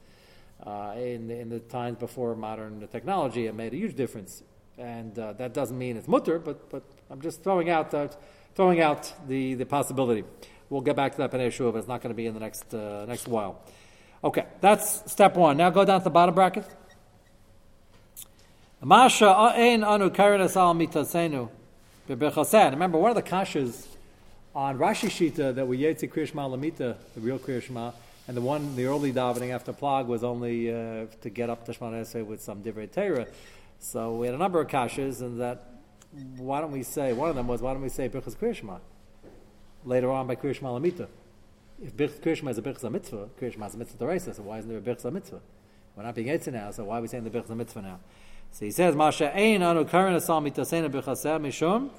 Uh, 0.64 0.94
in, 0.96 1.30
in 1.30 1.48
the 1.48 1.60
times 1.60 1.98
before 1.98 2.34
modern 2.34 2.86
technology, 2.88 3.46
it 3.46 3.54
made 3.54 3.72
a 3.72 3.76
huge 3.76 3.94
difference. 3.94 4.42
And 4.78 5.16
uh, 5.18 5.32
that 5.34 5.54
doesn't 5.54 5.78
mean 5.78 5.96
it's 5.96 6.08
mutter, 6.08 6.38
but, 6.38 6.68
but 6.70 6.82
I'm 7.08 7.20
just 7.20 7.42
throwing 7.42 7.70
out, 7.70 7.94
uh, 7.94 8.08
throwing 8.54 8.80
out 8.80 9.12
the, 9.28 9.54
the 9.54 9.66
possibility. 9.66 10.24
We'll 10.68 10.80
get 10.80 10.96
back 10.96 11.12
to 11.12 11.18
that 11.18 11.30
Pnei 11.30 11.72
but 11.72 11.78
it's 11.78 11.88
not 11.88 12.02
going 12.02 12.10
to 12.10 12.16
be 12.16 12.26
in 12.26 12.34
the 12.34 12.40
next, 12.40 12.74
uh, 12.74 13.04
next 13.06 13.28
while. 13.28 13.62
Okay, 14.24 14.44
that's 14.60 15.10
step 15.10 15.36
one. 15.36 15.56
Now 15.56 15.70
go 15.70 15.84
down 15.84 16.00
to 16.00 16.04
the 16.04 16.10
bottom 16.10 16.34
bracket. 16.34 16.66
Masha 18.86 19.34
ein 19.56 19.82
anu 19.82 20.04
al 20.04 20.10
mitasenu 20.10 21.48
Remember, 22.08 22.98
one 22.98 23.10
of 23.10 23.16
the 23.16 23.22
kashas 23.22 23.84
on 24.54 24.78
Rashi 24.78 25.08
Shita 25.08 25.52
that 25.56 25.66
we 25.66 25.78
yetzi 25.78 26.08
Kriyashma 26.08 26.48
Lamita, 26.48 26.96
the 27.16 27.20
real 27.20 27.40
Kriyashma, 27.40 27.94
and 28.28 28.36
the 28.36 28.40
one, 28.40 28.76
the 28.76 28.84
early 28.84 29.12
davening 29.12 29.52
after 29.52 29.72
Plag 29.72 30.06
was 30.06 30.22
only 30.22 30.72
uh, 30.72 31.06
to 31.20 31.30
get 31.30 31.50
up 31.50 31.64
to 31.64 31.72
Shemana 31.72 32.24
with 32.24 32.40
some 32.40 32.62
Divrei 32.62 32.88
Torah. 32.88 33.26
So 33.80 34.14
we 34.14 34.26
had 34.26 34.36
a 34.36 34.38
number 34.38 34.60
of 34.60 34.68
kashas, 34.68 35.20
and 35.20 35.40
that, 35.40 35.64
why 36.36 36.60
don't 36.60 36.70
we 36.70 36.84
say, 36.84 37.12
one 37.12 37.28
of 37.28 37.34
them 37.34 37.48
was, 37.48 37.60
why 37.60 37.72
don't 37.72 37.82
we 37.82 37.88
say 37.88 38.08
Birchas 38.08 38.36
Kriyashma? 38.36 38.78
Later 39.84 40.12
on 40.12 40.28
by 40.28 40.36
Kriyashma 40.36 40.62
Lamita. 40.62 41.08
If 41.82 41.96
Birchas 41.96 42.20
Kriyashma 42.20 42.50
is 42.50 42.58
a 42.58 42.62
Birchas 42.62 42.88
Mitzvah, 42.88 43.30
Kriyashma 43.40 43.66
is 43.66 43.74
a 43.74 43.78
Mitzvah 43.78 43.98
Teresa, 43.98 44.32
so 44.32 44.44
why 44.44 44.58
isn't 44.58 44.70
there 44.70 44.78
a 44.78 44.80
Birchas 44.80 45.12
Mitzvah? 45.12 45.40
We're 45.96 46.04
not 46.04 46.14
being 46.14 46.28
Eitzah 46.28 46.52
now, 46.52 46.70
so 46.70 46.84
why 46.84 46.98
are 46.98 47.02
we 47.02 47.08
saying 47.08 47.24
the 47.24 47.30
Birchas 47.30 47.56
Mitzvah 47.56 47.82
now? 47.82 47.98
So 48.52 48.64
he 48.64 48.70
says, 48.70 48.96
Masha 48.96 49.34
Ein 49.36 49.62
Anu 49.62 49.84
Karan 49.84 50.14
Asal 50.14 50.40
Mitasena 50.40 50.90
Birchaseh 50.90 51.40
Mishum 51.40 51.90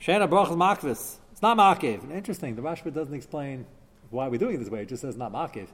Shena 0.00 0.28
Brachas 0.28 0.56
Makvis. 0.56 1.16
It's 1.32 1.42
not 1.42 1.56
Makiv. 1.56 2.10
Interesting, 2.10 2.54
the 2.54 2.62
Rashba 2.62 2.94
doesn't 2.94 3.14
explain 3.14 3.66
why 4.10 4.28
we're 4.28 4.38
doing 4.38 4.54
it 4.54 4.58
this 4.58 4.68
way? 4.68 4.82
It 4.82 4.88
just 4.88 5.02
says 5.02 5.16
not 5.16 5.32
makiv. 5.32 5.68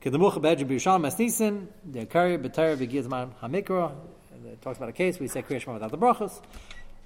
Kedemucha 0.00 0.40
bedru 0.40 0.64
b'yishal 0.64 1.00
mesnisin, 1.00 1.66
the 1.84 2.06
akari 2.06 2.38
b'tayr 2.38 2.76
v'gizman 2.76 3.30
hamikra. 3.42 3.92
It 4.44 4.60
talks 4.60 4.78
about 4.78 4.88
a 4.88 4.92
case 4.92 5.18
we 5.18 5.28
say 5.28 5.42
Kriya 5.42 5.72
without 5.72 5.90
the 5.90 5.98
brachos, 5.98 6.40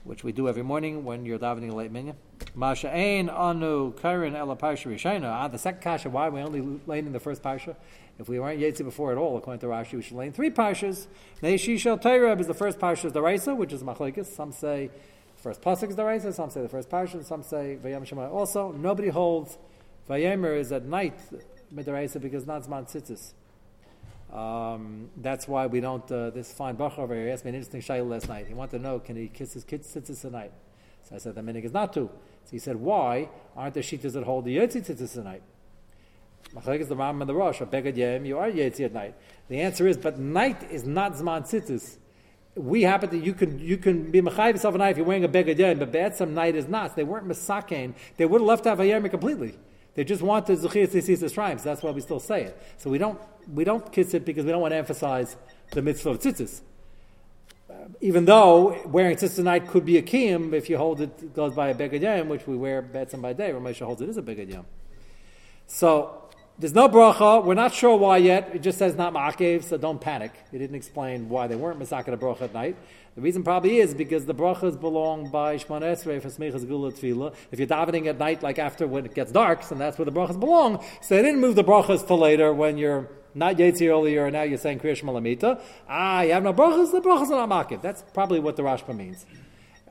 which 0.04 0.24
we 0.24 0.32
do 0.32 0.48
every 0.48 0.62
morning 0.62 1.04
when 1.04 1.26
you're 1.26 1.38
davening 1.38 1.72
late 1.72 1.90
minyan. 1.90 2.16
Masha 2.54 2.92
ein 2.92 3.28
anu 3.28 3.92
kairin 3.94 4.34
ela 4.34 4.56
parsha 4.56 4.92
rishayna. 4.92 5.30
Ah, 5.30 5.48
the 5.48 5.58
second 5.58 5.82
kasha, 5.82 6.10
why 6.10 6.28
we 6.28 6.40
only 6.40 6.80
laying 6.86 7.06
in 7.06 7.12
the 7.12 7.20
first 7.20 7.42
parsha? 7.42 7.76
If 8.18 8.28
we 8.28 8.40
weren't 8.40 8.60
Yetzi 8.60 8.82
before 8.82 9.12
at 9.12 9.18
all, 9.18 9.36
according 9.36 9.60
to 9.60 9.66
Rashi, 9.66 9.94
we 9.94 10.02
should 10.02 10.16
learn 10.16 10.32
three 10.32 10.50
parshas. 10.50 11.06
Neishi 11.42 11.78
shel 11.78 11.98
Torah 11.98 12.38
is 12.38 12.46
the 12.46 12.54
first 12.54 12.78
parsha 12.78 13.04
of 13.04 13.12
the 13.12 13.20
Raisa, 13.20 13.54
which 13.54 13.72
is 13.72 13.82
Machlekes. 13.82 14.26
Some 14.26 14.52
say 14.52 14.90
the 15.36 15.42
first 15.42 15.60
pasuk 15.60 15.90
is 15.90 15.96
the 15.96 16.04
Raisa, 16.04 16.32
some 16.32 16.48
say 16.48 16.62
the 16.62 16.68
first 16.68 16.88
parsha, 16.88 17.22
some 17.24 17.42
say 17.42 17.78
Vayam 17.82 18.06
Shema. 18.06 18.28
Also, 18.30 18.72
nobody 18.72 19.08
holds 19.08 19.58
Vayemer 20.08 20.58
is 20.58 20.72
at 20.72 20.84
night 20.84 21.18
midaraisa 21.74 22.20
because 22.20 22.46
not 22.46 22.62
zman 22.62 22.86
tzitzis. 22.86 23.32
Um, 24.34 25.10
that's 25.16 25.48
why 25.48 25.66
we 25.66 25.80
don't. 25.80 26.10
Uh, 26.10 26.30
this 26.30 26.52
fine 26.52 26.76
bach 26.76 26.98
over 26.98 27.14
here 27.14 27.28
asked 27.32 27.44
me 27.44 27.50
an 27.50 27.54
interesting 27.56 27.80
shayla 27.80 28.08
last 28.08 28.28
night. 28.28 28.46
He 28.46 28.54
wanted 28.54 28.78
to 28.78 28.82
know 28.82 28.98
can 28.98 29.16
he 29.16 29.28
kiss 29.28 29.52
his 29.52 29.64
kids 29.64 29.92
tzitzis 29.94 30.30
night? 30.30 30.52
So 31.02 31.16
I 31.16 31.18
said 31.18 31.34
the 31.34 31.40
minig 31.40 31.64
is 31.64 31.72
not 31.72 31.92
to. 31.94 32.10
So 32.44 32.50
he 32.50 32.58
said 32.58 32.76
why 32.76 33.28
aren't 33.56 33.74
there 33.74 33.82
shitas 33.82 34.12
that 34.12 34.24
hold 34.24 34.44
the 34.44 34.56
yotzi 34.56 34.84
tzitzis 34.84 35.12
tonight? 35.14 35.42
Machlek 35.42 35.55
is 36.54 36.88
the 36.88 36.96
Ram 36.96 37.20
and 37.20 37.28
the 37.28 37.34
Rosh. 37.34 37.60
Begad 37.60 37.96
yem, 37.96 38.26
you 38.26 38.38
are 38.38 38.50
yetzi 38.50 38.84
at 38.84 38.92
night. 38.92 39.14
The 39.48 39.60
answer 39.60 39.86
is, 39.86 39.96
but 39.96 40.18
night 40.18 40.70
is 40.70 40.84
not 40.84 41.14
zman 41.14 41.42
tzitzis. 41.42 41.96
We 42.54 42.82
happen 42.82 43.10
to 43.10 43.18
you 43.18 43.34
can 43.34 43.58
you 43.58 43.76
can 43.76 44.10
be 44.10 44.22
mechayiv 44.22 44.54
yourself 44.54 44.74
a 44.74 44.78
night 44.78 44.90
if 44.90 44.96
you're 44.96 45.06
wearing 45.06 45.24
a 45.24 45.28
begad 45.28 45.56
yem, 45.56 45.78
but 45.78 46.16
some 46.16 46.34
night 46.34 46.56
is 46.56 46.68
not. 46.68 46.96
They 46.96 47.04
weren't 47.04 47.28
misakein. 47.28 47.94
They 48.16 48.26
would 48.26 48.40
have 48.40 48.48
left 48.48 48.66
out 48.66 48.80
a 48.80 49.08
completely. 49.08 49.58
They 49.96 50.04
just 50.04 50.22
want 50.22 50.46
the 50.46 50.52
Zechiyas 50.52 50.88
Tzitzis 50.88 51.32
tribes. 51.32 51.62
That's 51.62 51.82
why 51.82 51.90
we 51.90 52.02
still 52.02 52.20
say 52.20 52.44
it. 52.44 52.62
So 52.76 52.90
we 52.90 52.98
don't, 52.98 53.18
we 53.52 53.64
don't 53.64 53.90
kiss 53.90 54.12
it 54.12 54.26
because 54.26 54.44
we 54.44 54.52
don't 54.52 54.60
want 54.60 54.72
to 54.72 54.76
emphasize 54.76 55.36
the 55.72 55.80
mitzvah 55.80 56.10
of 56.10 56.20
tzitzis. 56.20 56.60
Uh, 57.68 57.74
even 58.02 58.26
though 58.26 58.78
wearing 58.84 59.16
tzitzis 59.16 59.42
night 59.42 59.66
could 59.66 59.86
be 59.86 59.96
a 59.96 60.02
kiyum, 60.02 60.52
if 60.52 60.68
you 60.68 60.76
hold 60.76 61.00
it, 61.00 61.10
it 61.22 61.34
goes 61.34 61.54
by 61.54 61.68
a 61.68 61.74
begad 61.74 62.28
which 62.28 62.46
we 62.46 62.56
wear 62.56 62.82
betzim 62.82 63.22
by 63.22 63.32
day. 63.32 63.50
Ramesha 63.50 63.86
holds 63.86 64.02
it 64.02 64.10
is 64.10 64.18
a 64.18 64.22
begad 64.22 64.62
So 65.66 66.25
there's 66.58 66.74
no 66.74 66.88
bracha. 66.88 67.44
We're 67.44 67.54
not 67.54 67.74
sure 67.74 67.96
why 67.96 68.16
yet. 68.16 68.50
It 68.54 68.60
just 68.60 68.78
says 68.78 68.94
not 68.94 69.12
ma'akev, 69.12 69.64
so 69.64 69.76
don't 69.76 70.00
panic. 70.00 70.32
He 70.50 70.58
didn't 70.58 70.76
explain 70.76 71.28
why 71.28 71.46
they 71.46 71.56
weren't 71.56 71.78
misaked 71.78 72.08
a 72.08 72.16
bracha 72.16 72.42
at 72.42 72.54
night. 72.54 72.76
The 73.14 73.20
reason 73.20 73.42
probably 73.42 73.78
is 73.78 73.94
because 73.94 74.26
the 74.26 74.34
brachas 74.34 74.78
belong 74.78 75.30
by 75.30 75.56
Shmon 75.56 75.82
Esrei 75.82 76.20
for 76.20 77.00
Gula. 77.00 77.32
If 77.50 77.58
you're 77.58 77.68
davening 77.68 78.06
at 78.06 78.18
night, 78.18 78.42
like 78.42 78.58
after 78.58 78.86
when 78.86 79.04
it 79.04 79.14
gets 79.14 79.32
dark, 79.32 79.62
so 79.62 79.74
that's 79.74 79.98
where 79.98 80.04
the 80.04 80.12
brachas 80.12 80.38
belong. 80.38 80.84
So 81.02 81.16
they 81.16 81.22
didn't 81.22 81.40
move 81.40 81.56
the 81.56 81.64
brachas 81.64 82.06
to 82.06 82.14
later 82.14 82.52
when 82.52 82.78
you're 82.78 83.08
not 83.34 83.56
Yetzi 83.56 83.88
earlier, 83.88 84.24
and 84.24 84.32
now 84.32 84.42
you're 84.42 84.58
saying 84.58 84.80
Kriyash 84.80 85.02
Malamita. 85.02 85.60
Ah, 85.88 86.22
you 86.22 86.32
have 86.32 86.42
no 86.42 86.54
brachas, 86.54 86.90
the 86.90 87.00
brachas 87.00 87.30
are 87.30 87.46
not 87.46 87.68
makif. 87.68 87.82
That's 87.82 88.02
probably 88.14 88.40
what 88.40 88.56
the 88.56 88.62
Rashba 88.62 88.96
means. 88.96 89.26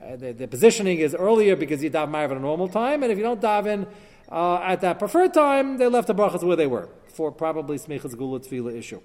Uh, 0.02 0.16
the, 0.16 0.32
the, 0.32 0.48
positioning 0.48 0.98
is 0.98 1.14
earlier 1.14 1.56
because 1.56 1.82
you 1.82 1.90
daven 1.90 2.10
Ma'ariv 2.10 2.32
at 2.32 2.36
a 2.36 2.40
normal 2.40 2.68
time, 2.68 3.02
and 3.02 3.10
if 3.10 3.18
you 3.18 3.24
don't 3.24 3.40
daven 3.40 3.86
uh, 4.30 4.56
at 4.56 4.80
that 4.80 4.98
preferred 4.98 5.34
time, 5.34 5.78
they 5.78 5.86
left 5.88 6.08
the 6.08 6.14
brachas 6.14 6.42
where 6.42 6.56
they 6.56 6.66
were 6.66 6.88
for 7.08 7.32
probably 7.32 7.78
Smichas 7.78 8.16
Gula 8.16 8.40
Tefillah 8.40 8.76
issue. 8.76 9.00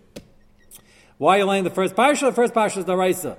Why 1.17 1.35
are 1.35 1.39
you 1.39 1.45
laying 1.45 1.63
the 1.63 1.69
first 1.69 1.95
parsha? 1.95 2.21
The 2.21 2.31
first 2.31 2.53
parsha 2.53 2.77
is 2.77 2.85
the 2.85 2.97
Raisa. 2.97 3.37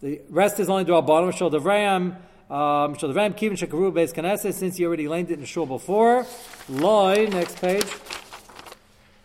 The 0.00 0.20
rest 0.30 0.60
is 0.60 0.68
only 0.68 0.84
to 0.84 0.94
our 0.94 1.02
bottom. 1.02 1.32
Shul 1.32 1.50
Devram, 1.50 2.16
um, 2.48 2.96
Shul 2.96 3.12
Devram, 3.12 3.34
Kivin 3.34 3.58
Shekaru, 3.58 3.92
Beis 3.92 4.14
Knesset, 4.14 4.54
since 4.54 4.78
you 4.78 4.86
already 4.86 5.08
laid 5.08 5.30
it 5.30 5.38
in 5.38 5.44
Shul 5.44 5.66
before. 5.66 6.24
Loy, 6.68 7.28
next 7.28 7.60
page. 7.60 7.86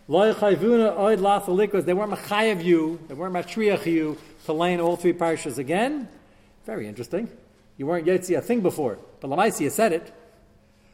Loy 0.08 0.34
Chayvuna 0.34 0.98
Oid 0.98 1.20
Lathalikas, 1.20 1.86
they 1.86 1.94
weren't 1.94 2.12
Machayev 2.12 2.64
you, 2.64 3.00
they 3.08 3.14
weren't 3.14 3.34
Matriach 3.34 3.86
you 3.86 4.18
to 4.46 4.54
lay 4.54 4.74
in 4.74 4.82
all 4.82 4.98
three 4.98 5.14
parshas 5.14 5.58
again. 5.58 6.10
Very 6.66 6.88
interesting. 6.88 7.30
You 7.78 7.86
weren't 7.86 8.06
Yetzi 8.06 8.38
a 8.38 8.42
thing 8.42 8.62
before, 8.62 8.98
but 9.22 9.30
Lamaisi, 9.30 9.72
said 9.72 9.94
it. 9.94 10.14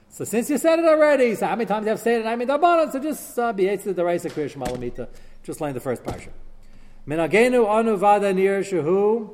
So 0.09 0.25
since 0.25 0.49
you 0.49 0.57
said 0.57 0.79
it 0.79 0.85
already, 0.85 1.35
so 1.35 1.45
how 1.45 1.55
many 1.55 1.67
times 1.67 1.85
you 1.85 1.91
have 1.91 1.99
said 1.99 2.21
it? 2.21 2.25
I 2.25 2.35
mean, 2.35 2.47
the 2.47 2.57
bottom, 2.57 2.91
so 2.91 2.99
just 2.99 3.37
uh, 3.37 3.53
be 3.53 3.73
the 3.75 4.03
Raisa 4.03 4.29
Krish 4.29 4.55
Malamita, 4.55 5.07
just 5.43 5.61
laying 5.61 5.75
the 5.75 5.79
first 5.79 6.03
parsha. 6.03 6.29
Minagenu 7.07 7.67
anu 7.67 7.95
vada 7.95 8.33
nir 8.33 8.61
shehu 8.61 9.33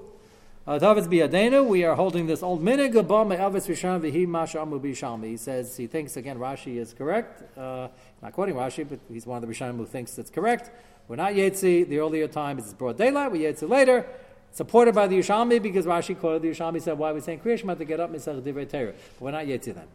Tavis 0.68 1.08
biyadenu, 1.08 1.68
we 1.68 1.84
are 1.84 1.96
holding 1.96 2.26
this 2.26 2.42
old 2.42 2.64
minig 2.64 2.94
abam 2.94 3.32
avis 3.38 3.68
rishon 3.68 4.02
v'hi. 4.02 5.26
He 5.26 5.38
says 5.38 5.78
he 5.78 5.86
thinks 5.86 6.18
again 6.18 6.40
Rashi 6.40 6.78
is 6.78 6.92
correct. 6.94 7.44
Uh, 7.56 7.88
not 8.24 8.34
quoting 8.34 8.56
Rashi, 8.56 8.88
but 8.88 9.00
he's 9.08 9.28
one 9.28 9.44
of 9.44 9.48
the 9.48 9.54
Rishonim 9.54 9.78
who 9.78 9.86
thinks 9.86 10.18
it's 10.18 10.32
correct. 10.32 10.72
We're 11.08 11.18
not 11.18 11.34
Yetzi. 11.34 11.88
The 11.88 12.00
earlier 12.00 12.28
time 12.28 12.58
is 12.58 12.74
broad 12.74 12.98
daylight. 12.98 13.32
We 13.32 13.42
Yetzi 13.42 13.70
later. 13.70 14.08
Supported 14.52 14.96
by 14.96 15.06
the 15.06 15.20
Yushalmi 15.20 15.62
because 15.62 15.86
Rashi 15.86 16.20
quoted 16.20 16.42
the 16.42 16.50
Yushalmi 16.50 16.82
said, 16.82 16.98
"Why 16.98 17.12
are 17.12 17.14
we 17.14 17.22
saying 17.22 17.42
Kriyashma 17.42 17.78
to 17.78 17.86
get 17.86 18.00
up 18.00 18.12
Misach 18.12 18.42
Divrei 18.42 18.68
Torah?" 18.68 18.94
But 18.94 19.22
we're 19.22 19.32
not 19.32 19.46
Yetzi 19.46 19.76
then. 19.76 19.88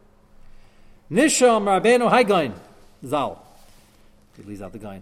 Nisham 1.11 1.65
Rabbeinu 1.65 2.09
Haigain 2.09 2.53
Zal. 3.05 3.45
He 4.37 4.43
leaves 4.43 4.61
out 4.61 4.71
the 4.71 4.79
guy. 4.79 5.01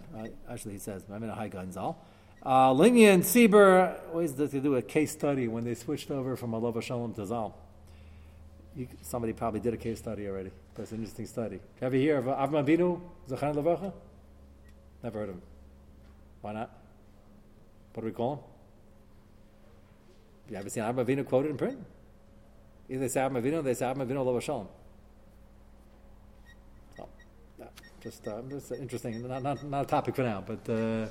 Actually, 0.50 0.72
he 0.72 0.78
says 0.78 1.04
Rabbeinu 1.04 1.36
Haigain 1.38 1.72
Zal. 1.72 1.96
Uh, 2.42 2.70
Linya 2.70 3.18
Sieber 3.18 3.96
always 4.10 4.32
did 4.32 4.62
do 4.62 4.74
a 4.76 4.82
case 4.82 5.12
study 5.12 5.46
when 5.46 5.62
they 5.64 5.74
switched 5.74 6.10
over 6.10 6.36
from 6.36 6.54
Alava 6.54 6.80
Shalom 6.80 7.12
to 7.14 7.26
Zal. 7.26 7.54
You, 8.74 8.88
somebody 9.02 9.34
probably 9.34 9.60
did 9.60 9.74
a 9.74 9.76
case 9.76 9.98
study 9.98 10.26
already. 10.26 10.50
That's 10.74 10.92
an 10.92 10.98
interesting 10.98 11.26
study. 11.26 11.60
Have 11.80 11.94
you 11.94 12.10
heard 12.10 12.26
of 12.26 12.50
Avram 12.50 12.64
Avinu, 12.64 13.00
Zachan 13.28 13.54
Levacha? 13.54 13.92
Never 15.02 15.18
heard 15.18 15.28
of 15.28 15.34
him. 15.34 15.42
Why 16.40 16.52
not? 16.52 16.70
What 17.92 18.02
do 18.02 18.06
we 18.06 18.12
call 18.12 18.32
him? 18.32 18.38
Have 20.44 20.52
you 20.52 20.56
ever 20.58 20.70
seen 20.70 20.82
Avram 20.82 21.04
Avinu 21.04 21.26
quoted 21.26 21.50
in 21.50 21.58
print? 21.58 21.78
Either 22.88 23.00
they 23.00 23.08
say 23.08 23.20
Avram 23.20 23.36
or 23.36 23.62
they 23.62 23.74
say 23.74 23.84
Avram 23.84 24.06
Avinu 24.06 24.16
Alava 24.16 24.40
Shalom. 24.40 24.68
So, 26.96 27.08
yeah, 27.58 27.66
just, 28.00 28.26
uh, 28.26 28.40
just 28.48 28.72
interesting. 28.72 29.26
Not, 29.26 29.42
not, 29.42 29.64
not 29.64 29.84
a 29.84 29.88
topic 29.88 30.16
for 30.16 30.22
now, 30.22 30.44
but. 30.46 30.68
Uh, 30.68 31.06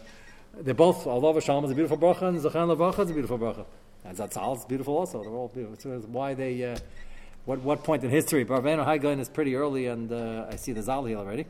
they're 0.57 0.73
both, 0.73 1.05
Allah 1.07 1.39
Shalom 1.41 1.65
is 1.65 1.71
a 1.71 1.75
beautiful 1.75 1.97
bracha, 1.97 2.23
and 2.23 2.39
Zachan 2.39 2.75
Lavacha 2.75 2.99
is 2.99 3.11
a 3.11 3.13
beautiful 3.13 3.37
bracha. 3.37 3.65
And 4.03 4.17
Zatzal 4.17 4.57
is 4.57 4.65
beautiful 4.65 4.97
also. 4.97 5.21
They're 5.21 5.31
all 5.31 5.47
beautiful. 5.47 5.77
So 5.79 6.07
why 6.07 6.33
they, 6.33 6.63
uh, 6.63 6.77
what, 7.45 7.59
what 7.61 7.83
point 7.83 8.03
in 8.03 8.09
history? 8.09 8.45
Barveno 8.45 8.85
Haigain 8.85 9.19
is 9.19 9.29
pretty 9.29 9.55
early, 9.55 9.87
and 9.87 10.11
uh, 10.11 10.47
I 10.49 10.55
see 10.55 10.71
the 10.71 10.81
Zal 10.81 11.05
here 11.05 11.17
already. 11.17 11.45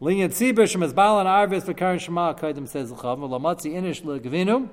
Linyan 0.00 0.28
Tzibish, 0.28 0.76
Mezbal 0.76 1.20
and 1.20 1.28
Arvis, 1.28 1.64
Vakaran 1.64 2.00
Shema, 2.00 2.34
Kaidim 2.34 2.68
says, 2.68 2.92
Lamatzi 2.92 3.72
Inish 3.74 4.02
Legvinu. 4.02 4.68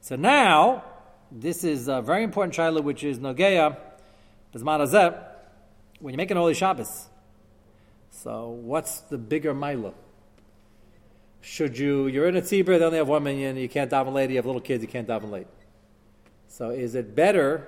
So 0.00 0.16
now, 0.16 0.84
this 1.30 1.64
is 1.64 1.88
a 1.88 2.00
very 2.00 2.24
important 2.24 2.54
shiloh, 2.54 2.80
which 2.80 3.04
is 3.04 3.18
Nogeya, 3.18 3.76
Bizman 4.54 4.86
Azeh, 4.86 5.24
when 6.00 6.14
you 6.14 6.18
make 6.18 6.30
an 6.30 6.36
Holy 6.36 6.54
Shabbos. 6.54 7.08
So, 8.22 8.48
what's 8.48 9.00
the 9.00 9.18
bigger 9.18 9.54
Mila? 9.54 9.92
should 11.40 11.78
you, 11.78 12.06
you're 12.08 12.28
in 12.28 12.36
a 12.36 12.42
tzibur, 12.42 12.78
they 12.78 12.84
only 12.84 12.98
have 12.98 13.08
one 13.08 13.22
minyan, 13.22 13.56
you 13.56 13.68
can't 13.68 13.90
daven 13.90 14.12
late, 14.12 14.30
you 14.30 14.36
have 14.36 14.46
little 14.46 14.60
kids, 14.60 14.82
you 14.82 14.88
can't 14.88 15.08
daven 15.08 15.30
late. 15.30 15.46
So 16.48 16.70
is 16.70 16.94
it 16.94 17.14
better 17.14 17.66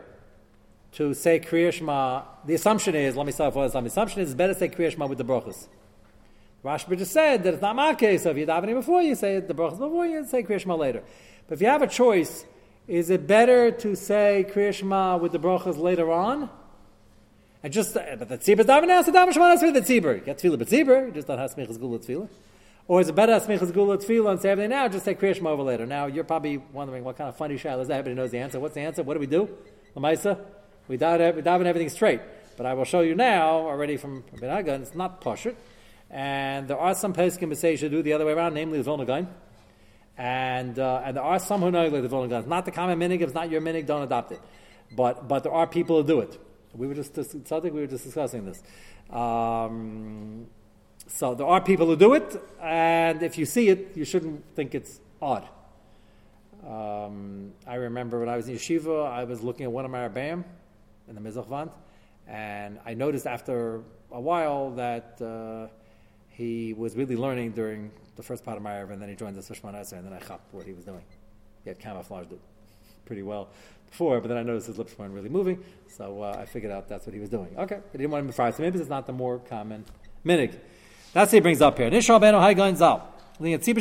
to 0.92 1.14
say 1.14 1.38
Kriya 1.40 1.72
Shema? 1.72 2.22
The 2.44 2.54
assumption 2.54 2.94
is, 2.94 3.16
let 3.16 3.26
me 3.26 3.32
start 3.32 3.54
with 3.54 3.72
the 3.72 3.78
assumption 3.78 4.20
is 4.20 4.30
it's 4.30 4.36
better 4.36 4.52
to 4.52 4.58
say 4.58 4.68
Kriya 4.68 4.92
Shema 4.92 5.06
with 5.06 5.18
the 5.18 5.24
brachas. 5.24 5.68
Rashba 6.64 6.98
just 6.98 7.12
said 7.12 7.42
that 7.44 7.54
it's 7.54 7.62
not 7.62 7.74
my 7.74 7.94
case, 7.94 8.24
so 8.24 8.30
if 8.30 8.36
you're 8.36 8.46
davening 8.46 8.74
before, 8.74 9.00
you 9.00 9.14
say 9.14 9.40
the 9.40 9.54
brachas 9.54 9.78
before, 9.78 10.06
you 10.06 10.24
say 10.26 10.42
Kriya 10.42 10.60
Shema 10.60 10.74
later. 10.74 11.02
But 11.48 11.54
if 11.54 11.62
you 11.62 11.68
have 11.68 11.82
a 11.82 11.86
choice, 11.86 12.44
is 12.86 13.08
it 13.08 13.26
better 13.26 13.70
to 13.70 13.94
say 13.94 14.44
Kriya 14.52 14.74
Shema 14.74 15.16
with 15.16 15.32
the 15.32 15.38
brachas 15.38 15.78
later 15.78 16.10
on? 16.10 16.50
And 17.62 17.72
just, 17.72 17.94
but 17.94 18.28
the 18.28 18.38
tzibur 18.38 18.64
davening 18.64 18.88
now, 18.88 19.02
so 19.02 19.12
daven 19.12 19.32
Shema 19.32 19.52
with 19.60 19.74
the 19.74 19.80
tzibur. 19.80 20.14
You 20.14 20.20
get 20.20 20.38
tefillah 20.38 20.58
but 20.58 20.68
tzibur, 20.68 21.12
just 21.14 21.26
don't 21.26 21.38
have 21.38 21.54
smichas 21.54 21.78
gula 21.78 21.98
tefillah. 21.98 22.28
Or 22.90 23.00
is 23.00 23.08
it 23.08 23.14
better 23.14 23.34
Smichas 23.34 23.72
Gula 23.72 24.30
and 24.32 24.40
say 24.40 24.50
everything 24.50 24.70
now, 24.70 24.88
just 24.88 25.04
say 25.04 25.14
Kriya 25.14 25.46
over 25.46 25.62
later? 25.62 25.86
Now, 25.86 26.06
you're 26.06 26.24
probably 26.24 26.56
wondering 26.56 27.04
what 27.04 27.16
kind 27.16 27.28
of 27.28 27.36
funny 27.36 27.54
shayla 27.54 27.82
is 27.82 27.86
that? 27.86 28.00
Everybody 28.00 28.16
knows 28.16 28.32
the 28.32 28.38
answer. 28.38 28.58
What's 28.58 28.74
the 28.74 28.80
answer? 28.80 29.04
What 29.04 29.14
do 29.14 29.20
we 29.20 29.28
do? 29.28 29.48
Lamaisa? 29.94 30.40
We 30.88 30.98
daven, 30.98 31.40
daven 31.40 31.66
everything 31.66 31.88
straight. 31.88 32.20
But 32.56 32.66
I 32.66 32.74
will 32.74 32.84
show 32.84 32.98
you 32.98 33.14
now, 33.14 33.58
already 33.58 33.96
from 33.96 34.24
Benaga, 34.34 34.74
and 34.74 34.82
it's 34.82 34.96
not 34.96 35.20
Pashut. 35.20 35.54
And 36.10 36.66
there 36.66 36.78
are 36.78 36.96
some 36.96 37.14
Peskim 37.14 37.50
who 37.50 37.54
say 37.54 37.70
you 37.70 37.76
should 37.76 37.92
do 37.92 38.02
the 38.02 38.12
other 38.12 38.26
way 38.26 38.32
around, 38.32 38.54
namely 38.54 38.78
the 38.78 38.82
Vilna 38.82 39.28
And, 40.18 40.76
uh, 40.76 41.02
and 41.04 41.16
there 41.16 41.22
are 41.22 41.38
some 41.38 41.60
who 41.60 41.70
know 41.70 41.86
like 41.86 42.02
the 42.02 42.08
Vilna 42.08 42.40
It's 42.40 42.48
not 42.48 42.64
the 42.64 42.72
common 42.72 42.98
minig. 42.98 43.20
It's 43.20 43.34
not 43.34 43.50
your 43.50 43.60
minig, 43.60 43.86
don't 43.86 44.02
adopt 44.02 44.32
it. 44.32 44.40
But, 44.90 45.28
but 45.28 45.44
there 45.44 45.52
are 45.52 45.68
people 45.68 46.02
who 46.02 46.08
do 46.08 46.20
it. 46.22 46.36
We 46.74 46.86
were 46.86 46.94
just, 46.94 47.14
something 47.14 47.74
we 47.74 47.80
were 47.80 47.86
just 47.86 48.04
discussing 48.04 48.44
this. 48.44 48.62
Um, 49.10 50.46
so 51.06 51.34
there 51.34 51.46
are 51.46 51.60
people 51.60 51.86
who 51.86 51.96
do 51.96 52.14
it, 52.14 52.40
and 52.60 53.22
if 53.22 53.36
you 53.36 53.44
see 53.44 53.68
it, 53.68 53.96
you 53.96 54.04
shouldn't 54.04 54.44
think 54.54 54.74
it's 54.74 55.00
odd. 55.20 55.48
Um, 56.66 57.52
I 57.66 57.76
remember 57.76 58.20
when 58.20 58.28
I 58.28 58.36
was 58.36 58.48
in 58.48 58.54
yeshiva, 58.54 59.10
I 59.10 59.24
was 59.24 59.42
looking 59.42 59.64
at 59.64 59.72
one 59.72 59.84
of 59.84 59.90
my 59.90 60.06
rabbim 60.08 60.44
in 61.08 61.14
the 61.14 61.20
Mizrach 61.20 61.70
and 62.28 62.78
I 62.84 62.94
noticed 62.94 63.26
after 63.26 63.82
a 64.12 64.20
while 64.20 64.70
that 64.72 65.20
uh, 65.20 65.72
he 66.28 66.74
was 66.74 66.96
really 66.96 67.16
learning 67.16 67.52
during 67.52 67.90
the 68.16 68.22
first 68.22 68.44
part 68.44 68.56
of 68.56 68.62
my 68.62 68.76
and 68.76 69.00
then 69.00 69.08
he 69.08 69.16
joined 69.16 69.36
the 69.36 69.40
Sushman 69.40 69.74
and 69.92 70.06
then 70.06 70.12
I 70.12 70.18
chopped 70.20 70.52
what 70.52 70.66
he 70.66 70.72
was 70.72 70.84
doing. 70.84 71.02
He 71.64 71.70
had 71.70 71.78
camouflaged 71.78 72.32
it 72.32 72.40
pretty 73.04 73.22
well 73.22 73.48
before, 73.90 74.20
but 74.20 74.28
then 74.28 74.36
I 74.36 74.42
noticed 74.42 74.68
his 74.68 74.78
lips 74.78 74.96
weren't 74.98 75.12
really 75.12 75.28
moving, 75.28 75.62
so 75.88 76.22
uh, 76.22 76.36
I 76.38 76.46
figured 76.46 76.72
out 76.72 76.88
that's 76.88 77.06
what 77.06 77.14
he 77.14 77.20
was 77.20 77.28
doing. 77.28 77.54
Okay, 77.58 77.76
I 77.76 77.96
didn't 77.96 78.10
want 78.10 78.22
him 78.22 78.28
to 78.28 78.32
fire, 78.32 78.52
so 78.52 78.62
maybe 78.62 78.78
it's 78.78 78.88
not 78.88 79.06
the 79.06 79.12
more 79.12 79.38
common 79.38 79.84
minig. 80.24 80.54
That's 81.12 81.32
what 81.32 81.36
he 81.36 81.40
brings 81.40 81.60
up 81.60 81.76
here. 81.76 81.90
Nishal 81.90 82.20
beno 82.20 82.40
hay 82.40 82.54
going 82.54 82.76
zal. 82.76 83.06
You 83.42 83.58
can't 83.58 83.74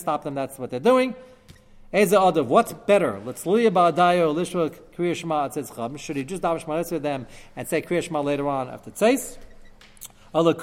stop 0.00 0.22
them. 0.22 0.34
That's 0.34 0.58
what 0.58 0.70
they're 0.70 0.78
doing. 0.78 1.14
What's 1.90 2.72
better? 2.72 3.20
Let's 3.24 3.44
liya 3.44 3.70
ba'adayo 3.70 4.34
lishwa 4.34 4.70
kriya 4.94 5.16
shema 5.16 5.48
atzitzcham. 5.48 5.98
Should 5.98 6.16
he 6.16 6.24
just 6.24 6.42
daven 6.42 6.60
shema 6.60 6.76
with 6.76 7.02
them 7.02 7.26
and 7.56 7.66
say 7.66 7.80
kriya 7.80 8.02
shema 8.02 8.20
later 8.20 8.46
on 8.48 8.68
after 8.68 8.90
tzeis? 8.90 9.38
Or 10.34 10.44
daven 10.44 10.60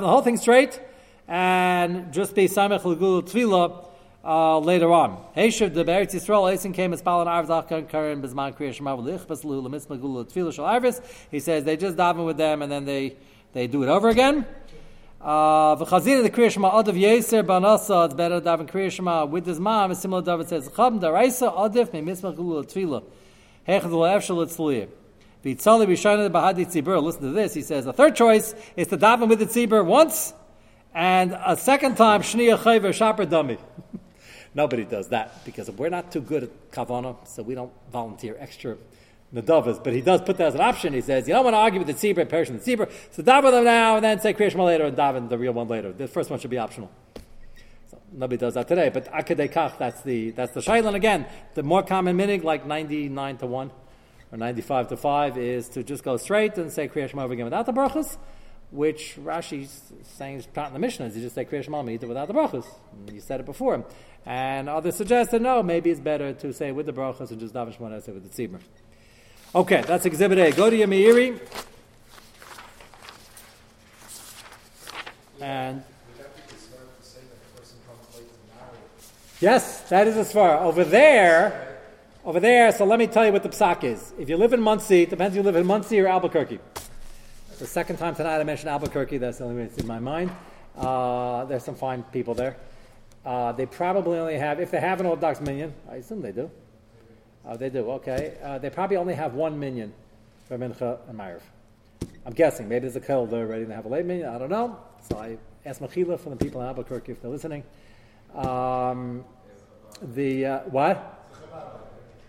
the 0.00 0.08
whole 0.08 0.22
thing 0.22 0.38
straight 0.38 0.80
and 1.28 2.12
just 2.12 2.34
be 2.34 2.48
samech 2.48 2.84
l'gul 2.84 3.22
tefillah 3.22 3.86
uh, 4.26 4.58
later 4.58 4.92
on. 4.92 5.24
The 5.34 5.40
Beretz 5.40 6.14
Yisrael 6.14 6.74
came 6.74 6.92
as 6.92 7.00
Bizman 7.02 8.56
Kriya 8.56 8.74
Shema 8.74 8.96
V'lich 8.96 9.44
Lu 9.44 9.62
Lemitzma 9.62 10.00
Gula 10.00 10.24
Tfilah 10.24 10.52
Shal 10.52 10.64
Arvis. 10.64 11.00
He 11.30 11.38
says 11.40 11.64
they 11.64 11.76
just 11.76 11.96
daven 11.96 12.26
with 12.26 12.36
them 12.36 12.62
and 12.62 12.70
then 12.70 12.84
they 12.84 13.16
they 13.52 13.66
do 13.68 13.82
it 13.84 13.88
over 13.88 14.08
again. 14.08 14.46
Uh, 15.20 15.76
V'chazina 15.76 16.22
the 16.22 16.30
Kriya 16.30 16.50
Shema 16.50 16.70
Adav 16.70 16.98
Yeser 16.98 17.44
Banasa. 17.44 18.06
It's 18.06 18.14
better 18.14 18.40
daven 18.40 18.68
Kriya 18.68 18.90
Shema 18.90 19.26
with 19.26 19.46
his 19.46 19.60
mom. 19.60 19.92
A 19.92 19.94
similar 19.94 20.22
David 20.22 20.48
says 20.48 20.68
Daraisa 20.68 21.54
Adav 21.54 21.92
Me 21.92 22.00
Tzibur. 26.64 27.02
Listen 27.02 27.22
to 27.22 27.30
this. 27.30 27.54
He 27.54 27.62
says 27.62 27.84
the 27.84 27.92
third 27.92 28.16
choice 28.16 28.54
is 28.76 28.88
to 28.88 28.98
daven 28.98 29.28
with 29.28 29.38
the 29.38 29.46
Tzibur 29.46 29.84
once. 29.84 30.32
And 30.96 31.36
a 31.44 31.58
second 31.58 31.98
time, 31.98 32.22
Shniya 32.22 32.56
Chayver. 32.56 33.58
Nobody 34.54 34.84
does 34.86 35.08
that 35.08 35.44
because 35.44 35.70
we're 35.70 35.90
not 35.90 36.10
too 36.10 36.22
good 36.22 36.44
at 36.44 36.70
kavana, 36.70 37.16
so 37.28 37.42
we 37.42 37.54
don't 37.54 37.72
volunteer 37.92 38.34
extra 38.38 38.78
Nadavas, 39.34 39.84
but 39.84 39.92
he 39.92 40.00
does 40.00 40.22
put 40.22 40.38
that 40.38 40.46
as 40.46 40.54
an 40.54 40.62
option. 40.62 40.94
He 40.94 41.02
says, 41.02 41.28
you 41.28 41.34
don't 41.34 41.44
want 41.44 41.52
to 41.52 41.58
argue 41.58 41.80
with 41.80 41.88
the 41.88 41.92
tzibur, 41.92 42.26
perish 42.26 42.48
in 42.48 42.58
the 42.58 42.64
tzibur, 42.64 42.90
so 43.10 43.22
daven 43.22 43.50
them 43.50 43.64
now 43.64 43.96
and 43.96 44.04
then 44.04 44.20
say 44.20 44.32
Kriya 44.32 44.56
later 44.64 44.86
and 44.86 44.96
daven 44.96 45.28
the 45.28 45.36
real 45.36 45.52
one 45.52 45.68
later. 45.68 45.92
The 45.92 46.08
first 46.08 46.30
one 46.30 46.38
should 46.38 46.48
be 46.48 46.56
optional. 46.56 46.90
So 47.90 48.00
nobody 48.10 48.38
does 48.38 48.54
that 48.54 48.66
today, 48.66 48.88
but 48.88 49.04
akadei 49.12 49.52
kach, 49.52 49.76
that's 49.76 50.00
the 50.00 50.30
that's 50.30 50.52
the 50.52 50.60
shayla. 50.60 50.86
And 50.86 50.96
again, 50.96 51.26
the 51.52 51.62
more 51.62 51.82
common 51.82 52.16
minig, 52.16 52.42
like 52.42 52.64
ninety 52.64 53.10
nine 53.10 53.36
to 53.36 53.46
one 53.46 53.70
or 54.32 54.38
ninety 54.38 54.62
five 54.62 54.88
to 54.88 54.96
five, 54.96 55.36
is 55.36 55.68
to 55.70 55.84
just 55.84 56.02
go 56.02 56.16
straight 56.16 56.56
and 56.56 56.72
say 56.72 56.88
Kriya 56.88 57.14
over 57.20 57.34
again 57.34 57.44
without 57.44 57.66
the 57.66 57.74
brachas. 57.74 58.16
Which 58.70 59.16
Rashi's 59.16 59.92
saying 60.02 60.38
is 60.38 60.46
part 60.46 60.68
in 60.68 60.72
the 60.74 60.80
Mishnah. 60.80 61.08
You 61.08 61.22
just 61.22 61.34
say 61.34 61.44
Kriya 61.44 61.64
Shema 61.64 61.82
without 61.82 62.28
the 62.28 62.34
brachas. 62.34 62.66
You 63.12 63.20
said 63.20 63.40
it 63.40 63.46
before. 63.46 63.84
And 64.24 64.68
others 64.68 64.96
suggest 64.96 65.30
that 65.30 65.40
no, 65.40 65.62
maybe 65.62 65.90
it's 65.90 66.00
better 66.00 66.32
to 66.32 66.52
say 66.52 66.72
with 66.72 66.86
the 66.86 66.92
brachas 66.92 67.30
and 67.30 67.38
just 67.38 67.54
daven 67.54 67.76
Shema 67.76 67.90
with 67.90 68.30
the 68.30 68.48
tzibur. 68.48 68.60
Okay, 69.54 69.82
that's 69.86 70.04
Exhibit 70.04 70.38
A. 70.38 70.50
Go 70.50 70.68
to 70.68 70.76
your 70.76 70.88
Meiri. 70.88 71.40
And 75.40 75.82
yes, 79.40 79.82
that 79.88 80.08
is 80.08 80.16
a 80.16 80.20
svar. 80.20 80.60
Over 80.60 80.84
there, 80.84 81.78
over 82.24 82.40
there. 82.40 82.72
So 82.72 82.84
let 82.84 82.98
me 82.98 83.06
tell 83.06 83.24
you 83.24 83.32
what 83.32 83.42
the 83.42 83.48
psak 83.48 83.84
is. 83.84 84.12
If 84.18 84.28
you 84.28 84.36
live 84.36 84.52
in 84.52 84.60
it 84.60 85.10
depends 85.10 85.36
if 85.36 85.36
you 85.36 85.42
live 85.42 85.56
in 85.56 85.66
Monsey 85.66 86.00
or 86.00 86.08
Albuquerque. 86.08 86.58
The 87.58 87.66
second 87.66 87.96
time 87.96 88.14
tonight 88.14 88.38
I 88.38 88.44
mentioned 88.44 88.68
Albuquerque. 88.68 89.16
That's 89.16 89.38
the 89.38 89.44
only 89.44 89.56
way 89.56 89.62
it's 89.62 89.78
in 89.78 89.86
my 89.86 89.98
mind. 89.98 90.30
Uh, 90.76 91.46
there's 91.46 91.64
some 91.64 91.74
fine 91.74 92.02
people 92.02 92.34
there. 92.34 92.54
Uh, 93.24 93.52
they 93.52 93.64
probably 93.64 94.18
only 94.18 94.36
have, 94.36 94.60
if 94.60 94.70
they 94.70 94.78
have 94.78 95.00
an 95.00 95.06
Orthodox 95.06 95.40
minyan, 95.40 95.72
I 95.90 95.96
assume 95.96 96.20
they 96.20 96.32
do. 96.32 96.50
Uh, 97.46 97.56
they 97.56 97.70
do, 97.70 97.90
okay. 97.92 98.36
Uh, 98.42 98.58
they 98.58 98.68
probably 98.68 98.98
only 98.98 99.14
have 99.14 99.32
one 99.32 99.58
minion 99.58 99.94
for 100.46 100.58
Mincha 100.58 100.98
and 101.08 101.18
Ma'ariv. 101.18 101.40
I'm 102.26 102.34
guessing. 102.34 102.68
Maybe 102.68 102.80
there's 102.80 102.96
a 102.96 103.00
kill 103.00 103.24
they're 103.24 103.46
ready 103.46 103.64
to 103.64 103.74
have 103.74 103.86
a 103.86 103.88
late 103.88 104.04
minion. 104.04 104.28
I 104.28 104.36
don't 104.36 104.50
know. 104.50 104.78
So 105.08 105.16
I 105.16 105.38
asked 105.64 105.80
Mechila 105.80 106.20
from 106.20 106.32
the 106.32 106.44
people 106.44 106.60
in 106.60 106.66
Albuquerque 106.66 107.12
if 107.12 107.22
they're 107.22 107.30
listening. 107.30 107.64
Um, 108.34 109.24
the, 110.02 110.44
uh, 110.44 110.58
what? 110.64 111.26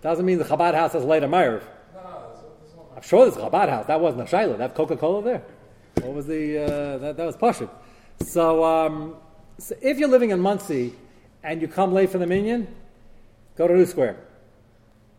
Doesn't 0.02 0.26
mean 0.26 0.38
the 0.38 0.46
Chabad 0.46 0.74
house 0.74 0.94
has 0.94 1.04
later 1.04 1.28
Ma'ariv. 1.28 1.64
I'm 2.98 3.04
sure 3.04 3.28
a 3.28 3.32
Chabad 3.32 3.70
house. 3.70 3.86
That 3.86 4.02
wasn't 4.02 4.24
a 4.24 4.28
Shiloh. 4.28 4.58
Have 4.58 4.74
Coca 4.74 4.98
Cola 4.98 5.22
there. 5.22 5.44
What 6.02 6.16
was 6.16 6.26
the, 6.26 6.64
uh, 6.64 6.98
that, 6.98 7.18
that 7.18 7.26
was 7.28 7.38
Pashut. 7.38 7.70
So, 8.26 8.64
um, 8.64 9.18
so 9.60 9.76
if 9.84 10.00
you're 10.00 10.10
living 10.10 10.32
in 10.32 10.40
Monsey 10.40 10.96
and 11.44 11.62
you 11.62 11.68
come 11.68 11.94
late 11.94 12.10
for 12.10 12.18
the 12.18 12.26
minyan, 12.26 12.68
go 13.56 13.68
to 13.68 13.76
New 13.76 13.86
Square. 13.86 14.18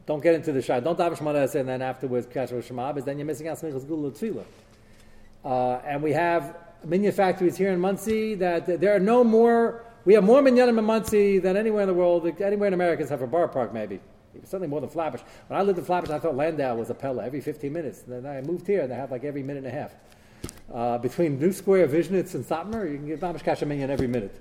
Don't 0.07 0.21
get 0.21 0.35
into 0.35 0.51
the 0.51 0.61
shah. 0.61 0.81
Don't 0.81 0.99
daven 0.99 1.17
Shemona 1.17 1.55
and 1.55 1.69
then 1.69 1.81
afterwards 1.81 2.27
catch 2.27 2.51
Rosh 2.51 2.67
Shema, 2.67 2.93
because 2.93 3.05
then 3.05 3.17
you're 3.17 3.27
missing 3.27 3.47
out 3.47 3.59
Smichas 3.59 3.87
Gula 3.87 4.11
Tefillah. 4.11 4.45
Uh, 5.45 5.81
and 5.87 6.03
we 6.03 6.13
have 6.13 6.57
minyan 6.85 7.13
factories 7.13 7.57
here 7.57 7.71
in 7.71 7.79
Monsey 7.79 8.35
that 8.35 8.81
there 8.81 8.97
are 8.97 9.01
no 9.01 9.23
more. 9.23 9.85
We 10.05 10.15
have 10.15 10.25
more 10.25 10.43
minyanim 10.43 10.79
in 10.79 10.85
Monsey 10.85 11.39
than 11.39 11.57
anywhere 11.57 11.83
in 11.83 11.89
the 11.89 11.95
world, 11.95 12.27
anywhere 12.41 12.67
in 12.67 12.75
America 12.75 13.03
except 13.03 13.21
for 13.21 13.29
Boro 13.29 13.47
Park, 13.47 13.73
maybe. 13.73 14.01
Certainly 14.45 14.69
more 14.69 14.81
than 14.81 14.91
Flatbush. 14.91 15.23
When 15.49 15.59
I 15.59 15.63
lived 15.63 15.79
in 15.79 15.85
Flatbush, 15.85 16.11
I 16.11 16.19
thought 16.19 16.37
Landau 16.37 16.77
was 16.77 16.91
a 16.91 16.95
Pella 16.95 17.25
every 17.25 17.41
15 17.41 17.73
minutes. 17.73 18.03
And 18.07 18.25
then 18.25 18.27
I 18.27 18.41
moved 18.41 18.67
here, 18.67 18.83
and 18.83 18.91
they 18.91 18.97
have 18.97 19.11
like 19.11 19.25
every 19.25 19.43
minute 19.43 19.65
and 19.65 19.67
a 19.67 19.71
half. 19.71 19.95
Uh, 20.73 20.99
between 20.99 21.39
New 21.39 21.53
Square, 21.53 21.89
Vishnitz, 21.89 22.35
and 22.35 22.45
Satmar, 22.45 22.91
you 22.91 22.99
can 22.99 23.07
get 23.07 23.21
Mamish 23.21 23.67
minyan 23.67 23.91
every 23.91 24.07
minute. 24.07 24.41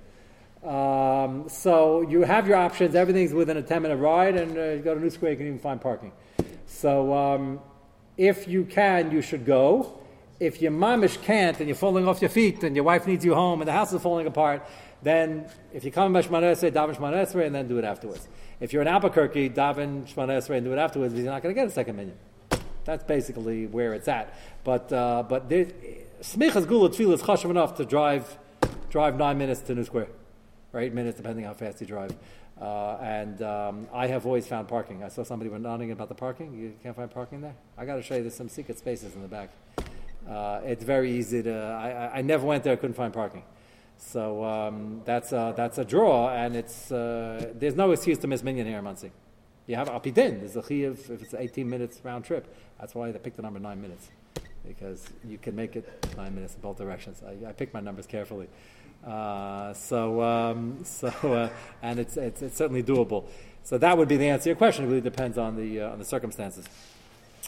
Um, 0.63 1.48
so 1.48 2.01
you 2.01 2.22
have 2.22 2.48
your 2.48 2.58
options. 2.58 2.96
Everything's 2.96 3.34
within 3.34 3.58
a 3.58 3.62
10 3.62 3.82
minute 3.82 3.98
ride, 3.98 4.36
and 4.36 4.58
uh, 4.58 4.62
you 4.62 4.79
go 4.79 4.94
to 4.94 5.00
New 5.00 5.10
Square, 5.10 5.32
you 5.32 5.38
can 5.38 5.48
even 5.48 5.60
find 5.60 5.79
parking. 5.79 6.12
So 6.65 7.13
um, 7.13 7.60
if 8.17 8.48
you 8.48 8.65
can, 8.65 9.12
you 9.12 9.22
should 9.22 9.46
go. 9.46 10.00
If 10.39 10.62
your 10.62 10.72
mamish 10.72 11.22
can't, 11.24 11.58
and 11.60 11.67
you're 11.67 11.75
falling 11.75 12.08
off 12.08 12.22
your 12.22 12.29
feet, 12.29 12.63
and 12.63 12.75
your 12.75 12.86
wife 12.86 13.08
needs 13.08 13.24
you 13.24 13.34
home, 13.34 13.62
and 13.62 13.67
the 13.67 13.72
house 13.72 13.94
is 13.94 14.01
falling 14.01 14.27
apart, 14.27 14.67
then 15.01 15.50
if 15.74 15.84
you 15.84 15.91
come 15.91 16.13
to 16.13 16.20
daven 16.20 16.27
Shemana 16.27 17.25
Esrei, 17.25 17.46
and 17.46 17.56
then 17.56 17.67
do 17.67 17.77
it 17.77 17.86
afterwards. 17.86 18.27
If 18.59 18.73
you're 18.73 18.81
in 18.81 18.87
Albuquerque, 18.87 19.51
daven 19.51 20.05
Shemana 20.07 20.37
Esrei 20.37 20.57
and 20.57 20.65
do 20.65 20.73
it 20.73 20.77
afterwards, 20.77 21.13
you're 21.13 21.25
not 21.25 21.43
going 21.43 21.53
to 21.53 21.61
get 21.61 21.67
a 21.67 21.71
second 21.71 21.95
minyan. 21.95 22.17
That's 22.85 23.03
basically 23.03 23.67
where 23.67 23.93
it's 23.93 24.07
at. 24.07 24.33
But 24.63 24.91
uh, 24.91 25.23
but 25.27 25.50
smichas 25.50 26.67
gula 26.67 26.89
tefillah 26.89 27.13
is 27.13 27.22
chashav 27.22 27.50
enough 27.50 27.75
to 27.77 27.85
drive 27.85 28.37
drive 28.89 29.17
nine 29.17 29.37
minutes 29.37 29.61
to 29.61 29.75
New 29.75 29.83
Square 29.83 30.07
or 30.74 30.79
eight 30.79 30.93
minutes, 30.93 31.17
depending 31.17 31.46
how 31.46 31.53
fast 31.53 31.81
you 31.81 31.87
drive. 31.87 32.15
Uh, 32.59 32.98
and 33.01 33.41
um, 33.43 33.87
I 33.93 34.07
have 34.07 34.25
always 34.25 34.48
found 34.48 34.67
parking. 34.67 35.03
I 35.03 35.09
saw 35.09 35.24
somebody 35.24 35.50
were 35.50 35.59
nodding 35.59 35.91
about 35.91 36.09
the 36.09 36.15
parking. 36.15 36.57
You 36.57 36.74
can't 36.81 36.96
find 36.96 37.11
parking 37.11 37.41
there? 37.41 37.55
I 37.77 37.85
got 37.85 37.96
to 37.96 38.01
show 38.01 38.15
you, 38.15 38.22
there's 38.22 38.35
some 38.35 38.50
secret 38.50 38.79
spaces 38.79 39.13
in 39.13 39.22
the 39.22 39.27
back. 39.27 39.50
Uh, 40.27 40.61
it's 40.63 40.83
very 40.83 41.11
easy 41.11 41.43
to. 41.43 41.53
I, 41.53 42.17
I, 42.17 42.22
never 42.22 42.46
went 42.46 42.63
there, 42.63 42.74
I 42.74 42.75
couldn't 42.75 42.96
find 42.96 43.13
parking. 43.13 43.43
So 43.98 44.44
um, 44.44 45.01
that's, 45.05 45.31
a, 45.31 45.53
that's 45.57 45.77
a 45.77 45.86
draw, 45.86 46.29
and 46.29 46.55
it's, 46.55 46.92
uh, 46.92 47.51
there's 47.55 47.75
no 47.75 47.92
excuse 47.92 48.18
to 48.20 48.27
miss 48.27 48.44
Minyan 48.44 48.68
here 48.68 48.77
in. 48.77 49.12
You 49.66 49.75
have 49.75 49.90
Apidin, 49.90 50.40
there's 50.40 50.55
a 50.55 50.66
chiv 50.66 51.10
if 51.10 51.22
it's 51.22 51.33
18 51.33 51.70
minutes 51.70 52.00
round 52.03 52.24
trip. 52.24 52.55
That's 52.79 52.96
why 52.96 53.12
they 53.12 53.20
picked 53.20 53.36
the 53.36 53.42
number 53.42 53.60
nine 53.60 53.81
minutes, 53.81 54.07
because 54.66 55.05
you 55.27 55.38
can 55.38 55.55
make 55.55 55.75
it 55.75 56.05
nine 56.16 56.33
minutes 56.36 56.55
in 56.55 56.62
both 56.62 56.77
directions. 56.77 57.22
I, 57.25 57.50
I 57.50 57.51
picked 57.51 57.74
my 57.74 57.81
numbers 57.81 58.05
carefully. 58.05 58.48
Uh, 59.05 59.74
so, 59.74 60.22
um, 60.22 60.79
so, 60.83 61.07
uh, 61.07 61.50
and 61.81 62.00
it's, 62.00 62.18
it's, 62.18 62.42
it's, 62.42 62.55
certainly 62.55 62.83
doable. 62.83 63.25
So 63.64 63.77
that 63.77 63.98
would 63.98 64.07
be 64.07 64.16
the 64.16 64.29
answer 64.29 64.44
to 64.44 64.50
your 64.51 64.55
question. 64.55 64.86
It 64.86 64.88
really 64.88 65.01
depends 65.01 65.38
on 65.38 65.57
the, 65.57 65.81
uh, 65.81 65.92
on 65.92 66.00
the 66.00 66.05
circumstances. 66.05 66.66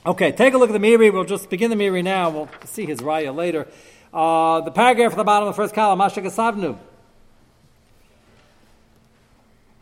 Okay, 0.06 0.32
take 0.32 0.54
a 0.54 0.58
look 0.58 0.70
at 0.70 0.74
the 0.74 0.86
Meiri. 0.86 1.12
We'll 1.12 1.26
just 1.26 1.50
begin 1.50 1.70
the 1.70 1.76
Meiri 1.76 2.04
now. 2.04 2.30
We'll 2.30 2.50
see 2.66 2.86
his 2.86 3.00
raya 3.00 3.36
later. 3.36 3.68
Uh, 4.14 4.62
the 4.62 4.72
paragraph 4.72 5.12
at 5.12 5.18
the 5.18 5.24
bottom 5.24 5.48
of 5.48 5.56
the 5.56 5.62
first 5.62 5.76
column, 5.76 6.00
Mashak 6.00 6.26
Asavnu. 6.26 6.78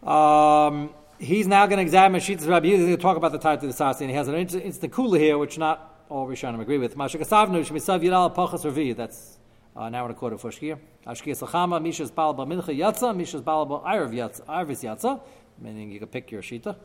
Um, 0.07 0.89
he's 1.17 1.47
now 1.47 1.65
going 1.65 1.77
to 1.77 1.83
examine 1.83 2.19
Shitas 2.19 2.47
Rabbi 2.47 2.67
He's 2.67 2.79
going 2.79 2.95
to 2.95 3.01
talk 3.01 3.17
about 3.17 3.31
the 3.31 3.39
type 3.39 3.63
of 3.63 3.69
the 3.69 3.83
Sasi, 3.83 4.01
and 4.01 4.09
he 4.09 4.15
has 4.15 4.27
an 4.27 4.35
instant 4.35 4.91
kula 4.91 5.17
here, 5.17 5.37
which 5.37 5.57
not 5.57 6.05
all 6.09 6.27
Rishonim 6.27 6.59
agree 6.59 6.77
with. 6.77 6.97
Mashak 6.97 7.21
Asavnu, 7.21 7.65
Shemisav 7.65 8.01
Yidal 8.01 8.35
Pachas 8.35 8.65
Ravi. 8.65 8.93
That's 8.93 9.37
uh, 9.77 9.81
we're 9.83 9.91
going 9.91 10.07
to 10.09 10.13
quote 10.15 10.33
it 10.33 10.39
for 10.39 10.49
Shkia. 10.49 10.77
Ashkia 11.05 11.37
Sachama, 11.37 11.81
Mishas 11.81 12.13
Baal 12.13 12.33
Mincha 12.35 12.77
Yatza, 12.77 13.15
Mishas 13.15 13.43
Baal 13.43 13.65
Irav 13.85 14.11
Yatza, 14.11 14.45
Irvis 14.45 14.83
Yatza, 14.83 15.21
meaning 15.59 15.91
you 15.91 15.99
can 15.99 16.07
pick 16.07 16.31
your 16.31 16.41
Shita. 16.41 16.75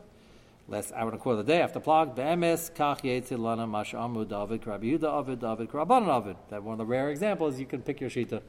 Last 0.69 0.93
hour 0.93 1.09
and 1.09 1.15
a 1.15 1.17
quarter 1.17 1.41
of 1.41 1.45
the 1.45 1.51
day 1.51 1.61
after 1.61 1.81
plug, 1.81 2.15
Be'emes, 2.15 2.71
Kach 2.71 3.01
Yetzil 3.01 3.37
Lana, 3.37 3.67
Masha 3.67 3.97
Amu 3.97 4.23
David, 4.23 4.65
Rabbi 4.65 4.85
Yehuda 4.85 5.19
Avid, 5.19 5.41
David, 5.41 5.69
Rabbanan 5.69 6.07
Avid. 6.07 6.37
That 6.49 6.63
one 6.63 6.73
of 6.73 6.77
the 6.77 6.85
rare 6.85 7.09
examples, 7.09 7.59
you 7.59 7.65
can 7.65 7.81
pick 7.81 7.99
your 7.99 8.09
Shita 8.09 8.41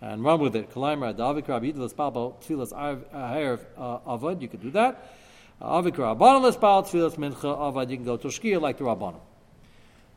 and 0.00 0.22
run 0.22 0.38
with 0.38 0.54
it. 0.54 0.70
Kalimra, 0.70 1.16
David, 1.16 1.48
Rabbi 1.48 1.72
Yehuda, 1.72 1.92
Spalbo, 1.92 2.40
Tfilas 2.40 2.72
Ha'er 2.72 3.58
Avad, 3.76 4.40
you 4.40 4.46
can 4.46 4.60
do 4.60 4.70
that. 4.70 5.12
Avid, 5.60 5.94
Rabbanan, 5.94 6.52
Lespal, 6.52 6.86
Tfilas 6.86 7.16
Mincha 7.16 7.58
Avad, 7.58 7.90
you 7.90 7.96
can 7.96 8.04
go 8.04 8.16
to 8.16 8.28
Shkia 8.28 8.60
like 8.60 8.78
the 8.78 8.84
Rabbanan. 8.84 9.20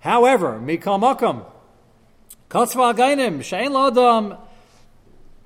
However, 0.01 0.59
Mikal 0.63 0.99
Makam, 0.99 1.45
Katzva 2.51 2.95
Gainim, 2.95 3.39
Shein 3.39 3.69
Lodam, 3.69 4.37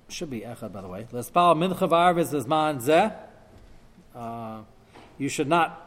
should 0.10 0.30
be 0.30 0.42
Echad, 0.42 0.74
by 0.74 0.82
the 0.82 0.90
way. 0.90 1.08
Lespal 1.14 1.56
Mincha 1.56 1.88
Varvis 1.88 2.34
is 2.34 2.46
Man 2.46 2.80
Zeh. 2.80 3.16
Uh, 4.14 4.64
you 5.18 5.30
should 5.30 5.48
not 5.48 5.80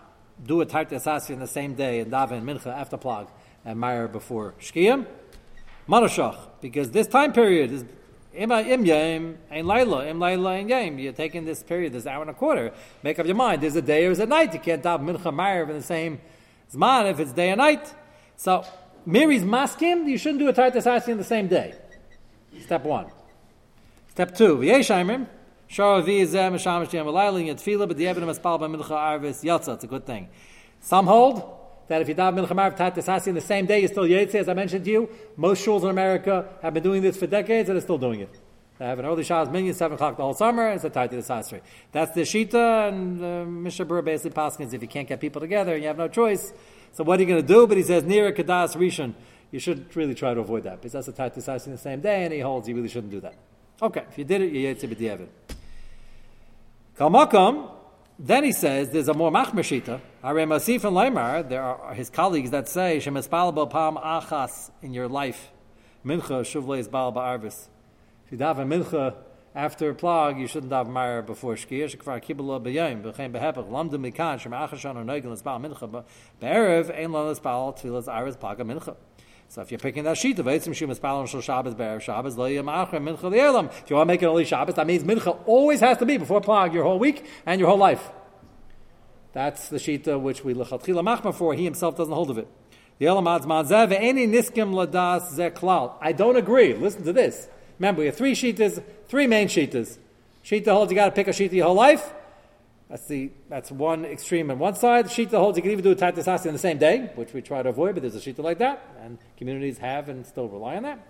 do 0.45 0.61
a 0.61 0.67
Tarta 0.67 0.93
Asasi 0.93 1.31
in 1.31 1.39
the 1.39 1.47
same 1.47 1.75
day 1.75 2.01
and 2.01 2.13
daven 2.13 2.43
Mincha 2.43 2.69
after 2.69 2.97
Plag 2.97 3.29
and 3.65 3.79
Meyer 3.79 4.09
before 4.09 4.55
Shkiyam. 4.61 5.07
Manashach, 5.89 6.37
because 6.61 6.91
this 6.91 7.07
time 7.07 7.33
period 7.33 7.73
is 7.73 7.85
im 8.35 8.85
yam 8.85 9.39
and 9.51 9.67
laila 9.67 10.07
im 10.07 10.19
laila 10.19 10.55
and 10.55 10.69
yam. 10.69 10.99
You're 10.99 11.13
taking 11.13 11.45
this 11.45 11.63
period, 11.63 11.93
this 11.93 12.07
hour 12.07 12.23
and 12.23 12.31
a 12.31 12.35
quarter. 12.35 12.73
Make 13.03 13.19
up 13.19 13.27
your 13.27 13.37
mind. 13.37 13.63
There's 13.63 13.77
a 13.77 13.83
day 13.83 14.07
or 14.07 14.11
is 14.11 14.19
a 14.19 14.27
night. 14.27 14.53
You 14.53 14.61
can't 14.61 14.83
daven 14.83 15.17
mincha 15.17 15.33
meyer 15.33 15.63
in 15.63 15.77
the 15.77 15.83
same 15.83 16.21
zman 16.73 17.11
if 17.11 17.21
it's 17.21 17.33
day 17.33 17.51
and 17.51 17.59
night. 17.59 17.95
So 18.37 18.65
Meiri's 19.07 19.45
maskim, 19.45 20.07
you 20.09 20.19
shouldn't 20.19 20.41
do 20.41 20.49
a 20.49 20.53
Tartas 20.53 20.85
Hasi 20.85 21.13
in 21.13 21.19
the 21.19 21.25
same 21.25 21.47
day. 21.47 21.75
Step 22.61 22.85
one. 22.85 23.07
Step 24.11 24.35
two, 24.35 24.57
V'yeshayimim, 24.57 25.27
Shara 25.69 26.03
v'yizeh 26.03 26.53
mishamish 26.53 26.93
yam 26.93 27.07
alayla 27.07 27.47
yet 27.47 27.63
but 27.89 27.97
the 27.97 28.07
by. 28.43 29.73
It's 29.73 29.85
a 29.85 29.87
good 29.87 30.07
thing. 30.07 30.29
Some 30.81 31.07
hold 31.07 31.57
that 31.89 32.03
if 32.03 32.09
you 32.09 32.15
daven 32.15 32.47
mincha 32.47 32.55
marv 32.55 32.79
Hasi 32.79 33.31
in 33.31 33.35
the 33.35 33.41
same 33.41 33.67
day, 33.67 33.81
you're 33.81 33.89
still 33.89 34.05
yetze. 34.05 34.35
As 34.35 34.49
I 34.49 34.55
mentioned 34.55 34.85
to 34.85 34.91
you, 34.91 35.09
most 35.37 35.65
shuls 35.65 35.83
in 35.83 35.89
America 35.89 36.49
have 36.63 36.75
been 36.75 36.83
doing 36.83 37.03
this 37.03 37.17
for 37.17 37.27
decades 37.27 37.69
and 37.69 37.79
are 37.79 37.81
still 37.81 37.99
doing 37.99 38.21
it. 38.21 38.31
They 38.79 38.85
have 38.85 38.99
an 38.99 39.07
early 39.07 39.25
Shah's 39.25 39.49
minyan, 39.49 39.73
7 39.73 39.95
o'clock 39.95 40.19
the 40.19 40.23
whole 40.23 40.35
summer, 40.35 40.69
it's 40.69 40.85
a 40.85 40.91
Hasi. 40.91 41.61
That's 41.93 42.13
the 42.13 42.23
Shita, 42.23 42.89
and 42.89 43.71
uh. 43.71 43.85
Burr 43.85 44.03
basically 44.03 44.37
paskins 44.37 44.75
if 44.75 44.83
you 44.83 44.89
can't 44.89 45.09
get 45.09 45.19
people 45.19 45.41
together 45.41 45.75
and 45.75 45.83
you 45.83 45.89
have 45.89 45.97
no 45.97 46.09
choice, 46.09 46.53
so 46.93 47.03
what 47.03 47.19
are 47.19 47.23
you 47.23 47.29
going 47.29 47.41
to 47.41 47.47
do? 47.47 47.67
But 47.67 47.79
he 47.79 47.83
says, 47.83 48.05
near 48.05 48.33
Kadas 48.33 48.77
Rishon, 48.77 49.15
you 49.51 49.59
should 49.59 49.97
really 49.97 50.15
try 50.15 50.35
to 50.35 50.41
avoid 50.41 50.65
that. 50.65 50.77
Because 50.77 50.93
that's 50.93 51.09
a 51.09 51.13
tight 51.13 51.35
decising 51.35 51.73
the 51.73 51.79
same 51.79 52.01
day, 52.01 52.25
and 52.25 52.33
he 52.33 52.41
holds 52.41 52.69
you 52.69 52.75
really 52.75 52.89
shouldn't 52.89 53.13
do 53.13 53.21
that. 53.21 53.35
Okay, 53.81 54.05
if 54.11 54.19
you 54.19 54.25
did 54.25 54.43
it, 54.43 54.53
you 54.53 54.75
yetzi 54.75 55.27
Kalmakam, 56.99 57.71
then 58.19 58.45
he 58.45 58.53
says 58.53 58.89
there's 58.89 59.09
a 59.09 59.13
more 59.13 59.31
machmer 59.31 59.61
shita. 59.61 60.01
Are 60.23 60.35
Masif 60.35 60.83
and 60.85 60.97
Leimar, 60.97 61.47
there 61.47 61.63
are 61.63 61.93
his 61.93 62.09
colleagues 62.09 62.51
that 62.53 62.71
say 62.71 62.97
Shemispal 62.97 63.69
Pam 63.69 63.97
Achas 63.97 64.71
in 64.81 64.95
your 64.95 65.07
life. 65.07 65.53
Mincha 66.07 66.41
Shuvle 66.41 66.79
is 66.79 66.89
Baal 66.89 67.13
Ba'arvis. 67.13 67.69
If 68.25 68.33
you 68.33 68.39
daven 68.39 68.69
Mincha 68.69 69.15
after 69.55 69.91
a 69.91 69.95
plug, 69.95 70.39
you 70.39 70.47
shouldn't 70.47 70.73
have 70.73 70.89
Meyer 70.89 71.21
before 71.21 71.55
Shkia. 71.55 71.85
Shekvar 71.85 72.25
Kibbala 72.25 72.65
B'yayim, 72.65 73.03
B'chein 73.03 73.31
B'hepech, 73.31 73.69
Lamdim 73.69 74.11
Mikan, 74.11 74.41
Shem 74.41 74.53
Achashan 74.53 74.97
or 74.97 75.05
Neugel 75.05 75.33
L'Sbal 75.33 75.61
Mincha, 75.61 76.05
Be'erev, 76.41 76.99
Ein 76.99 77.13
L'Sbal, 77.13 77.79
Tfilas 77.79 78.09
Aris 78.09 78.39
Plaga 78.39 78.61
Mincha. 78.61 78.97
So 79.49 79.63
if 79.63 79.71
you're 79.71 79.79
picking 79.79 80.05
that 80.05 80.19
sheet 80.19 80.39
of 80.39 80.47
Eitzim 80.47 80.75
Shum 80.75 80.91
Espal 80.91 81.19
on 81.19 81.27
Shal 81.27 81.41
Shabbos, 81.41 81.75
Be'erev 81.75 82.01
Shabbos, 82.01 82.37
Lo 82.37 82.47
Yom 82.47 82.67
Achar, 82.67 82.93
Mincha 82.95 83.23
L'Elam. 83.23 83.67
If 83.67 83.91
you 83.91 83.97
want 83.97 84.09
to 84.09 84.13
make 84.13 84.23
it 84.23 84.27
only 84.27 84.45
Shabbos, 84.45 84.75
that 84.75 84.87
means 84.87 85.05
Mincha 85.05 85.39
always 85.47 85.81
has 85.81 85.99
to 85.99 86.07
be 86.07 86.17
before 86.17 86.41
plug 86.41 86.75
your 86.75 86.85
whole 86.85 86.99
week 86.99 87.25
and 87.47 87.61
your 87.61 87.69
whole 87.69 87.79
life. 87.79 88.11
That's 89.33 89.69
the 89.69 89.77
shita 89.77 90.19
which 90.19 90.43
we 90.45 90.55
lechatchila 90.55 91.05
machma 91.05 91.35
for. 91.35 91.53
He 91.53 91.65
himself 91.65 91.97
doesn't 91.97 92.13
hold 92.15 92.31
of 92.31 92.39
it. 92.39 92.49
The 92.99 93.05
Elamad's 93.05 93.45
manzev 93.45 93.93
any 93.93 94.27
niskim 94.27 94.73
ladas 94.73 95.31
zeklal. 95.35 95.93
I 96.01 96.13
don't 96.13 96.37
agree. 96.37 96.73
Listen 96.73 97.05
to 97.05 97.13
this. 97.13 97.49
Remember, 97.79 98.01
we 98.01 98.07
have 98.07 98.17
three 98.17 98.33
shitas, 98.33 98.83
three 99.09 99.27
main 99.27 99.49
shitas. 99.49 99.99
Shita 100.43 100.69
holds 100.69 100.91
you 100.91 100.97
got 100.97 101.07
to 101.07 101.13
pick 101.13 101.29
a 101.29 101.33
shita 101.33 101.53
your 101.53 101.67
whole 101.67 101.75
life. 101.75 102.15
That's 102.89 103.07
the 103.07 103.33
that's 103.49 103.73
one 103.73 104.05
extreme 104.05 104.51
on 104.51 104.59
one 104.59 104.77
side. 104.77 105.07
The 105.07 105.09
shita 105.09 105.33
holds 105.33 105.59
you 105.59 105.63
can 105.63 105.73
even 105.73 105.83
do 105.83 105.91
a 105.91 105.97
tatisasi 105.97 106.47
in 106.47 106.53
the 106.53 106.59
same 106.59 106.79
day, 106.79 107.11
which 107.17 107.33
we 107.33 107.43
try 107.43 107.63
to 107.63 107.71
avoid, 107.71 107.95
but 107.95 108.03
there's 108.03 108.15
a 108.15 108.21
shita 108.21 108.39
like 108.39 108.59
that, 108.59 108.83
and 109.01 109.19
communities 109.37 109.79
have 109.79 110.09
and 110.09 110.25
still 110.25 110.49
rely 110.49 110.77
on 110.77 110.85
that. 110.85 111.07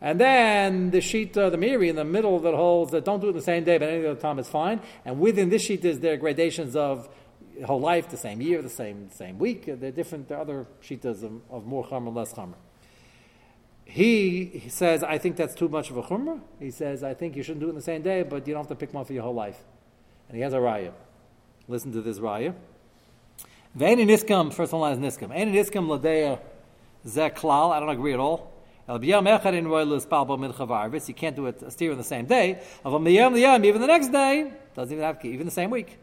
And 0.00 0.20
then 0.20 0.90
the 0.90 0.98
shita, 0.98 1.50
the 1.50 1.56
Meiri 1.56 1.88
in 1.88 1.96
the 1.96 2.04
middle 2.04 2.38
that 2.40 2.54
holds 2.54 2.92
that 2.92 3.04
don't 3.04 3.20
do 3.20 3.30
it 3.30 3.32
the 3.32 3.42
same 3.42 3.64
day, 3.64 3.78
but 3.78 3.88
any 3.88 4.06
other 4.06 4.20
time 4.20 4.38
is 4.38 4.48
fine. 4.48 4.80
And 5.04 5.18
within 5.18 5.48
this 5.48 5.66
shita 5.66 5.86
is 5.86 6.00
there 6.00 6.16
gradations 6.18 6.76
of 6.76 7.08
whole 7.64 7.80
life, 7.80 8.08
the 8.08 8.16
same 8.16 8.40
year, 8.40 8.62
the 8.62 8.68
same 8.68 9.10
same 9.10 9.38
week. 9.38 9.64
They're 9.66 9.90
different. 9.90 10.28
There 10.28 10.38
are 10.38 10.42
other 10.42 10.66
shitas 10.82 11.22
of, 11.22 11.40
of 11.50 11.66
more 11.66 11.84
chumrah, 11.86 12.14
less 12.14 12.32
chumrah. 12.32 12.54
He, 13.84 14.44
he, 14.44 14.68
says, 14.68 15.02
I 15.02 15.16
think 15.16 15.36
that's 15.36 15.54
too 15.54 15.68
much 15.68 15.88
of 15.88 15.96
a 15.96 16.02
chumrah. 16.02 16.40
He 16.60 16.70
says, 16.70 17.02
I 17.02 17.14
think 17.14 17.34
you 17.36 17.42
shouldn't 17.42 17.60
do 17.60 17.68
it 17.68 17.70
in 17.70 17.76
the 17.76 17.82
same 17.82 18.02
day, 18.02 18.22
but 18.22 18.46
you 18.46 18.52
don't 18.52 18.62
have 18.62 18.68
to 18.68 18.74
pick 18.74 18.92
one 18.92 19.06
for 19.06 19.14
your 19.14 19.22
whole 19.22 19.34
life. 19.34 19.64
And 20.28 20.36
he 20.36 20.42
has 20.42 20.52
a 20.52 20.58
raya. 20.58 20.92
Listen 21.66 21.92
to 21.92 22.02
this 22.02 22.18
raya. 22.18 22.54
Ve'eni 23.76 24.06
niskam, 24.06 24.52
first 24.52 24.72
one 24.72 24.80
line 24.80 25.02
is 25.02 25.16
niskam. 25.16 25.28
Ve'eni 25.28 25.52
niskam 25.52 25.86
ladeya 25.88 26.38
zeklal, 27.06 27.72
I 27.72 27.80
don't 27.80 27.88
agree 27.88 28.12
at 28.12 28.20
all. 28.20 28.52
El 28.88 28.98
b'yam 28.98 29.26
echad 29.26 29.54
in 29.54 29.66
roilus 29.66 30.06
palbo 30.06 30.38
minchavarvis. 30.38 31.08
You 31.08 31.14
can't 31.14 31.36
do 31.36 31.46
it 31.46 31.62
a 31.62 31.70
steer 31.70 31.92
in 31.92 31.98
the 31.98 32.04
same 32.04 32.26
day. 32.26 32.60
Even 32.84 33.04
the 33.04 33.86
next 33.86 34.08
day, 34.08 34.52
doesn't 34.74 34.92
even 34.92 35.04
have 35.04 35.20
to, 35.20 35.28
even 35.28 35.46
the 35.46 35.52
same 35.52 35.70
week. 35.70 35.98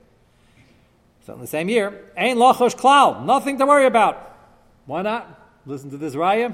So 1.26 1.34
in 1.34 1.42
the 1.42 1.48
same 1.48 1.70
year, 1.70 2.12
ain't 2.16 2.38
lachosh 2.38 2.76
klal, 2.76 3.26
nothing 3.26 3.58
to 3.58 3.66
worry 3.66 3.88
about. 3.88 4.38
Why 4.86 5.02
not? 5.02 5.42
Listen 5.66 5.90
to 5.90 5.98
this 5.98 6.14
raya. 6.14 6.54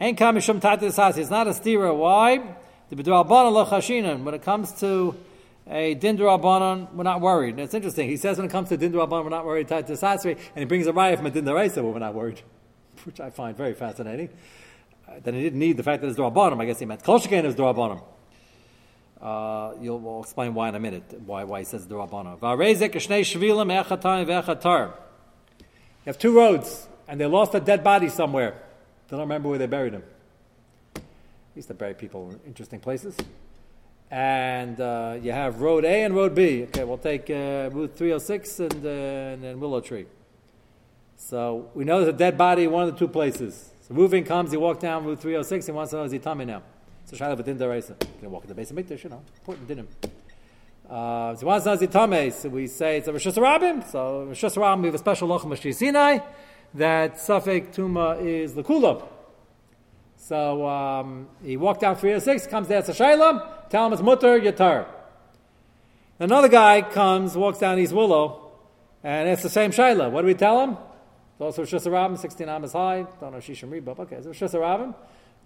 Ain't 0.00 0.16
kamishum 0.16 0.60
tatis 0.60 1.18
It's 1.18 1.30
not 1.30 1.48
a 1.48 1.50
stira. 1.50 1.92
Why? 1.96 2.38
The 2.90 2.96
b'drabanan 2.96 3.66
lachashinan. 3.66 4.22
When 4.22 4.34
it 4.34 4.42
comes 4.42 4.70
to 4.80 5.16
a 5.68 5.94
dindrabanan, 5.94 6.92
we're 6.92 7.04
not 7.04 7.20
worried. 7.20 7.50
And 7.50 7.60
it's 7.60 7.74
interesting. 7.74 8.08
He 8.08 8.16
says 8.16 8.36
when 8.36 8.46
it 8.46 8.50
comes 8.50 8.68
to 8.70 8.78
dindrabanan, 8.78 9.24
we're 9.24 9.30
not 9.30 9.44
worried 9.44 9.68
tatis 9.68 10.24
and 10.24 10.38
he 10.56 10.64
brings 10.64 10.86
a 10.86 10.92
raya 10.92 11.16
from 11.16 11.26
a 11.26 11.30
dindaraisa 11.30 11.76
where 11.76 11.92
we're 11.92 11.98
not 11.98 12.14
worried, 12.14 12.40
which 13.04 13.20
I 13.20 13.30
find 13.30 13.56
very 13.56 13.74
fascinating. 13.74 14.30
Uh, 15.08 15.20
then 15.22 15.34
he 15.34 15.42
didn't 15.42 15.58
need 15.58 15.76
the 15.76 15.82
fact 15.82 16.02
that 16.02 16.08
it's 16.08 16.18
drabanan. 16.18 16.60
I 16.60 16.66
guess 16.66 16.78
he 16.78 16.86
meant 16.86 17.02
kol 17.02 17.16
is 17.16 17.26
drabanan. 17.26 18.02
Uh, 19.22 19.74
you'll 19.80 20.00
we'll 20.00 20.20
explain 20.20 20.52
why 20.52 20.68
in 20.68 20.74
a 20.74 20.80
minute, 20.80 21.04
why, 21.24 21.44
why 21.44 21.60
he 21.60 21.64
says 21.64 21.86
the 21.86 21.94
Rabbana. 21.94 22.40
You 26.04 26.06
have 26.06 26.18
two 26.18 26.36
roads, 26.36 26.88
and 27.06 27.20
they 27.20 27.26
lost 27.26 27.54
a 27.54 27.60
dead 27.60 27.84
body 27.84 28.08
somewhere. 28.08 28.60
They 29.06 29.12
don't 29.12 29.20
remember 29.20 29.48
where 29.48 29.58
they 29.58 29.66
buried 29.66 29.92
him. 29.92 30.02
They 30.94 31.02
used 31.54 31.68
to 31.68 31.74
bury 31.74 31.94
people 31.94 32.30
in 32.30 32.40
interesting 32.44 32.80
places. 32.80 33.16
And 34.12 34.78
uh, 34.78 35.16
you 35.22 35.32
have 35.32 35.62
Road 35.62 35.86
A 35.86 36.04
and 36.04 36.14
Road 36.14 36.34
B. 36.34 36.64
Okay, 36.64 36.84
we'll 36.84 36.98
take 36.98 37.30
uh, 37.30 37.70
Route 37.72 37.96
306 37.96 38.60
and, 38.60 38.84
uh, 38.84 38.88
and 39.48 39.58
Willow 39.58 39.80
Tree. 39.80 40.04
So 41.16 41.70
we 41.72 41.86
know 41.86 42.00
there's 42.00 42.14
a 42.14 42.18
dead 42.18 42.36
body 42.36 42.64
in 42.64 42.72
one 42.72 42.86
of 42.86 42.92
the 42.92 42.98
two 42.98 43.08
places. 43.08 43.70
So 43.80 43.94
moving 43.94 44.24
comes, 44.24 44.50
he 44.50 44.58
walks 44.58 44.82
down 44.82 45.06
Route 45.06 45.18
306, 45.18 45.64
he 45.64 45.72
wants 45.72 45.92
to 45.92 45.96
know 45.96 46.04
is 46.04 46.12
he 46.12 46.18
tummy 46.18 46.44
now. 46.44 46.62
So 47.06 47.16
a 47.16 47.18
shaila 47.18 47.38
of 47.38 47.44
din 47.46 47.56
deraisa. 47.56 47.98
Can 48.20 48.30
walk 48.30 48.42
in 48.42 48.48
the 48.48 48.54
base 48.54 48.70
of 48.70 48.76
mikdash, 48.76 49.02
you 49.02 49.08
know, 49.08 49.22
important 49.38 49.66
dinim. 49.66 49.86
Uh, 50.90 51.34
so 51.34 51.46
once 51.46 51.64
nazitame, 51.64 52.30
so 52.34 52.50
we 52.50 52.66
say 52.66 52.98
it's 52.98 53.08
a 53.08 53.12
Rosh 53.12 53.28
Hashanah. 53.28 53.90
So 53.90 54.24
Rosh 54.24 54.44
Hashanah, 54.44 54.80
we 54.82 54.88
have 54.88 54.94
a 54.94 54.98
special 54.98 55.26
lochem 55.26 55.74
Sinai 55.74 56.18
that 56.74 57.14
Safek 57.14 57.74
Tuma 57.74 58.20
is 58.20 58.52
the 58.52 58.62
kulab. 58.62 59.08
So 60.18 60.68
um, 60.68 61.28
he 61.42 61.56
walked 61.56 61.80
down 61.80 61.96
306, 61.96 62.46
comes 62.46 62.68
there, 62.68 62.78
it's 62.78 62.88
a 62.88 62.92
shaylam, 62.92 63.44
tell 63.72 63.86
him 63.86 63.94
it's 63.94 64.02
mutter, 64.02 64.38
yatar. 64.38 64.86
Another 66.18 66.48
guy 66.48 66.82
comes, 66.82 67.34
walks 67.34 67.58
down 67.58 67.78
East 67.78 67.94
Willow, 67.94 68.52
and 69.02 69.28
it's 69.28 69.42
the 69.42 69.48
same 69.48 69.70
shayla. 69.70 70.10
What 70.10 70.20
do 70.20 70.26
we 70.26 70.34
tell 70.34 70.60
him? 70.60 70.76
It's 71.32 71.40
also 71.40 71.62
Rosh 71.62 71.72
Hashanah, 71.72 72.18
16 72.18 72.48
amas 72.50 72.74
high. 72.74 73.06
Don't 73.18 73.32
know 73.32 73.38
Shishim 73.38 73.70
Rebab. 73.70 73.98
Okay, 74.00 74.18
so 74.20 74.60
Rosh 74.60 74.94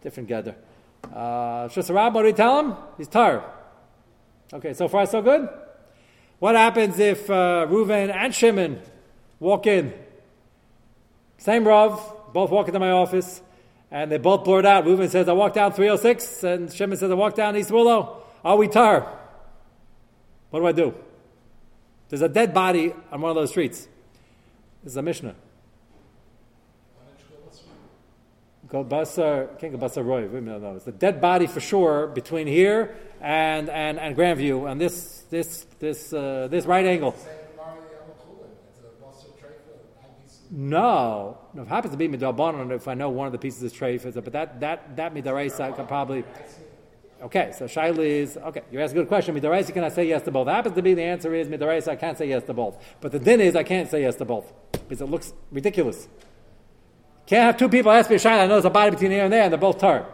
different 0.02 0.28
gather. 0.28 0.56
Uh, 1.04 1.68
what 1.68 2.12
do 2.12 2.22
we 2.24 2.32
tell 2.32 2.58
him? 2.58 2.74
He's 2.98 3.06
tar. 3.06 3.44
Okay, 4.52 4.74
so 4.74 4.88
far 4.88 5.06
so 5.06 5.22
good. 5.22 5.48
What 6.40 6.56
happens 6.56 6.98
if 6.98 7.30
uh, 7.30 7.66
Reuven 7.68 8.12
and 8.12 8.34
Shimon 8.34 8.80
walk 9.38 9.68
in? 9.68 9.94
Same 11.38 11.66
Rav, 11.66 12.32
both 12.32 12.50
walk 12.50 12.66
into 12.66 12.80
my 12.80 12.90
office, 12.90 13.40
and 13.90 14.10
they 14.10 14.18
both 14.18 14.44
blurt 14.44 14.66
out. 14.66 14.84
Reuven 14.84 15.08
says, 15.08 15.28
I 15.28 15.32
walked 15.32 15.54
down 15.54 15.72
306, 15.72 16.44
and 16.44 16.72
Shimon 16.72 16.98
says, 16.98 17.10
I 17.10 17.14
walked 17.14 17.36
down 17.36 17.56
East 17.56 17.70
Willow. 17.70 18.22
Are 18.44 18.56
we 18.56 18.68
tar? 18.68 19.12
What 20.50 20.60
do 20.60 20.66
I 20.66 20.72
do? 20.72 20.94
There's 22.08 22.22
a 22.22 22.28
dead 22.28 22.54
body 22.54 22.94
on 23.10 23.20
one 23.20 23.30
of 23.30 23.36
those 23.36 23.50
streets. 23.50 23.88
This 24.82 24.92
is 24.92 24.96
a 24.96 25.02
Mishnah. 25.02 25.34
called 28.68 28.88
Basar, 28.88 29.58
can't 29.58 29.72
go 29.72 29.78
Basar 29.78 30.04
Roy, 30.04 30.26
no, 30.40 30.58
no, 30.58 30.76
it's 30.76 30.84
the 30.84 30.92
dead 30.92 31.20
body 31.20 31.46
for 31.46 31.60
sure 31.60 32.08
between 32.08 32.46
here 32.46 32.96
and, 33.20 33.68
and, 33.70 33.98
and 33.98 34.16
Grandview, 34.16 34.70
and 34.70 34.80
this, 34.80 35.24
this, 35.30 35.66
this, 35.78 36.12
uh, 36.12 36.48
this 36.50 36.66
right 36.66 36.84
angle. 36.84 37.14
No, 40.50 41.38
no, 41.54 41.62
it 41.62 41.68
happens 41.68 41.92
to 41.92 41.98
be 41.98 42.08
midabanon 42.08 42.70
if 42.70 42.86
I 42.86 42.94
know 42.94 43.10
one 43.10 43.26
of 43.26 43.32
the 43.32 43.38
pieces 43.38 43.62
is 43.62 43.72
treif, 43.72 44.02
but 44.14 44.32
that 44.32 44.60
that 44.60 44.96
that 44.96 45.14
midaraisa 45.14 45.74
could 45.74 45.88
probably. 45.88 46.24
Okay, 47.22 47.52
so 47.56 47.64
shaila 47.64 47.98
is 47.98 48.36
okay. 48.36 48.62
You 48.70 48.80
ask 48.80 48.92
a 48.92 48.94
good 48.94 49.08
question. 49.08 49.34
Midaraisa, 49.34 49.72
can 49.72 49.82
I 49.82 49.88
say 49.88 50.06
yes 50.06 50.22
to 50.22 50.30
both? 50.30 50.46
It 50.46 50.52
happens 50.52 50.76
to 50.76 50.82
be 50.82 50.94
the 50.94 51.02
answer 51.02 51.34
is 51.34 51.48
midaraisa. 51.48 51.88
I 51.88 51.96
can't 51.96 52.16
say 52.16 52.28
yes 52.28 52.44
to 52.44 52.54
both. 52.54 52.76
But 53.00 53.12
the 53.12 53.18
din 53.18 53.40
is 53.40 53.56
I 53.56 53.62
can't 53.62 53.90
say 53.90 54.02
yes 54.02 54.16
to 54.16 54.24
both 54.24 54.52
because 54.72 55.00
it 55.00 55.06
looks 55.06 55.32
ridiculous. 55.50 56.08
Can't 57.26 57.42
have 57.42 57.56
two 57.56 57.68
people 57.68 57.90
ask 57.90 58.08
me 58.08 58.16
a 58.16 58.18
shayla. 58.18 58.42
I 58.42 58.46
know 58.46 58.54
there's 58.54 58.66
a 58.66 58.70
body 58.70 58.90
between 58.90 59.10
here 59.10 59.24
and 59.24 59.32
there, 59.32 59.42
and 59.42 59.52
they're 59.52 59.58
both 59.58 59.78
tar. 59.78 60.06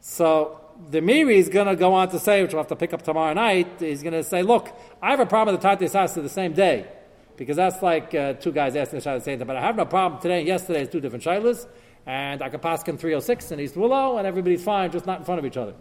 So 0.00 0.60
the 0.90 1.00
Meiri 1.00 1.36
is 1.36 1.48
going 1.48 1.68
to 1.68 1.76
go 1.76 1.94
on 1.94 2.08
to 2.10 2.18
say, 2.18 2.42
which 2.42 2.52
we'll 2.52 2.60
have 2.60 2.68
to 2.68 2.76
pick 2.76 2.92
up 2.92 3.02
tomorrow 3.02 3.32
night. 3.32 3.68
He's 3.78 4.02
going 4.02 4.12
to 4.12 4.24
say, 4.24 4.42
"Look, 4.42 4.76
I 5.00 5.10
have 5.10 5.20
a 5.20 5.26
problem 5.26 5.54
with 5.54 5.62
the 5.62 5.76
Tate 5.76 5.90
Sasa 5.90 6.20
the 6.20 6.28
same 6.28 6.52
day, 6.52 6.88
because 7.36 7.56
that's 7.56 7.82
like 7.82 8.14
uh, 8.14 8.34
two 8.34 8.52
guys 8.52 8.76
asking 8.76 9.00
the 9.00 9.20
same 9.20 9.38
time. 9.38 9.46
But 9.46 9.56
I 9.56 9.60
have 9.60 9.76
no 9.76 9.84
problem 9.84 10.20
today 10.20 10.40
and 10.40 10.48
yesterday 10.48 10.82
is 10.82 10.88
two 10.88 11.00
different 11.00 11.24
shaylas, 11.24 11.66
and 12.06 12.42
I 12.42 12.48
can 12.48 12.60
pass 12.60 12.82
in 12.88 12.98
306 12.98 13.52
in 13.52 13.60
East 13.60 13.76
Willow, 13.76 14.18
and 14.18 14.26
everybody's 14.26 14.64
fine, 14.64 14.90
just 14.90 15.06
not 15.06 15.18
in 15.18 15.24
front 15.24 15.38
of 15.38 15.46
each 15.46 15.56
other." 15.56 15.74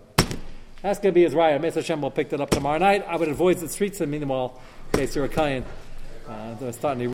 That's 0.82 1.00
going 1.00 1.14
to 1.14 1.16
be 1.16 1.24
his 1.24 1.34
raya. 1.34 1.62
Mesa 1.62 1.82
Hashem 1.82 2.02
will 2.02 2.10
pick 2.10 2.30
that 2.30 2.42
up 2.42 2.50
tomorrow 2.50 2.80
night. 2.80 3.06
I 3.08 3.16
would 3.16 3.30
avoid 3.30 3.58
the 3.58 3.70
streets, 3.70 4.02
and 4.02 4.12
meanwhile, 4.12 4.60
in 4.94 5.00
case 5.00 5.16
you're 5.16 5.26
a 5.26 5.30
kayan, 5.30 5.64
uh, 6.28 6.72
starting 6.72 7.00
to 7.00 7.06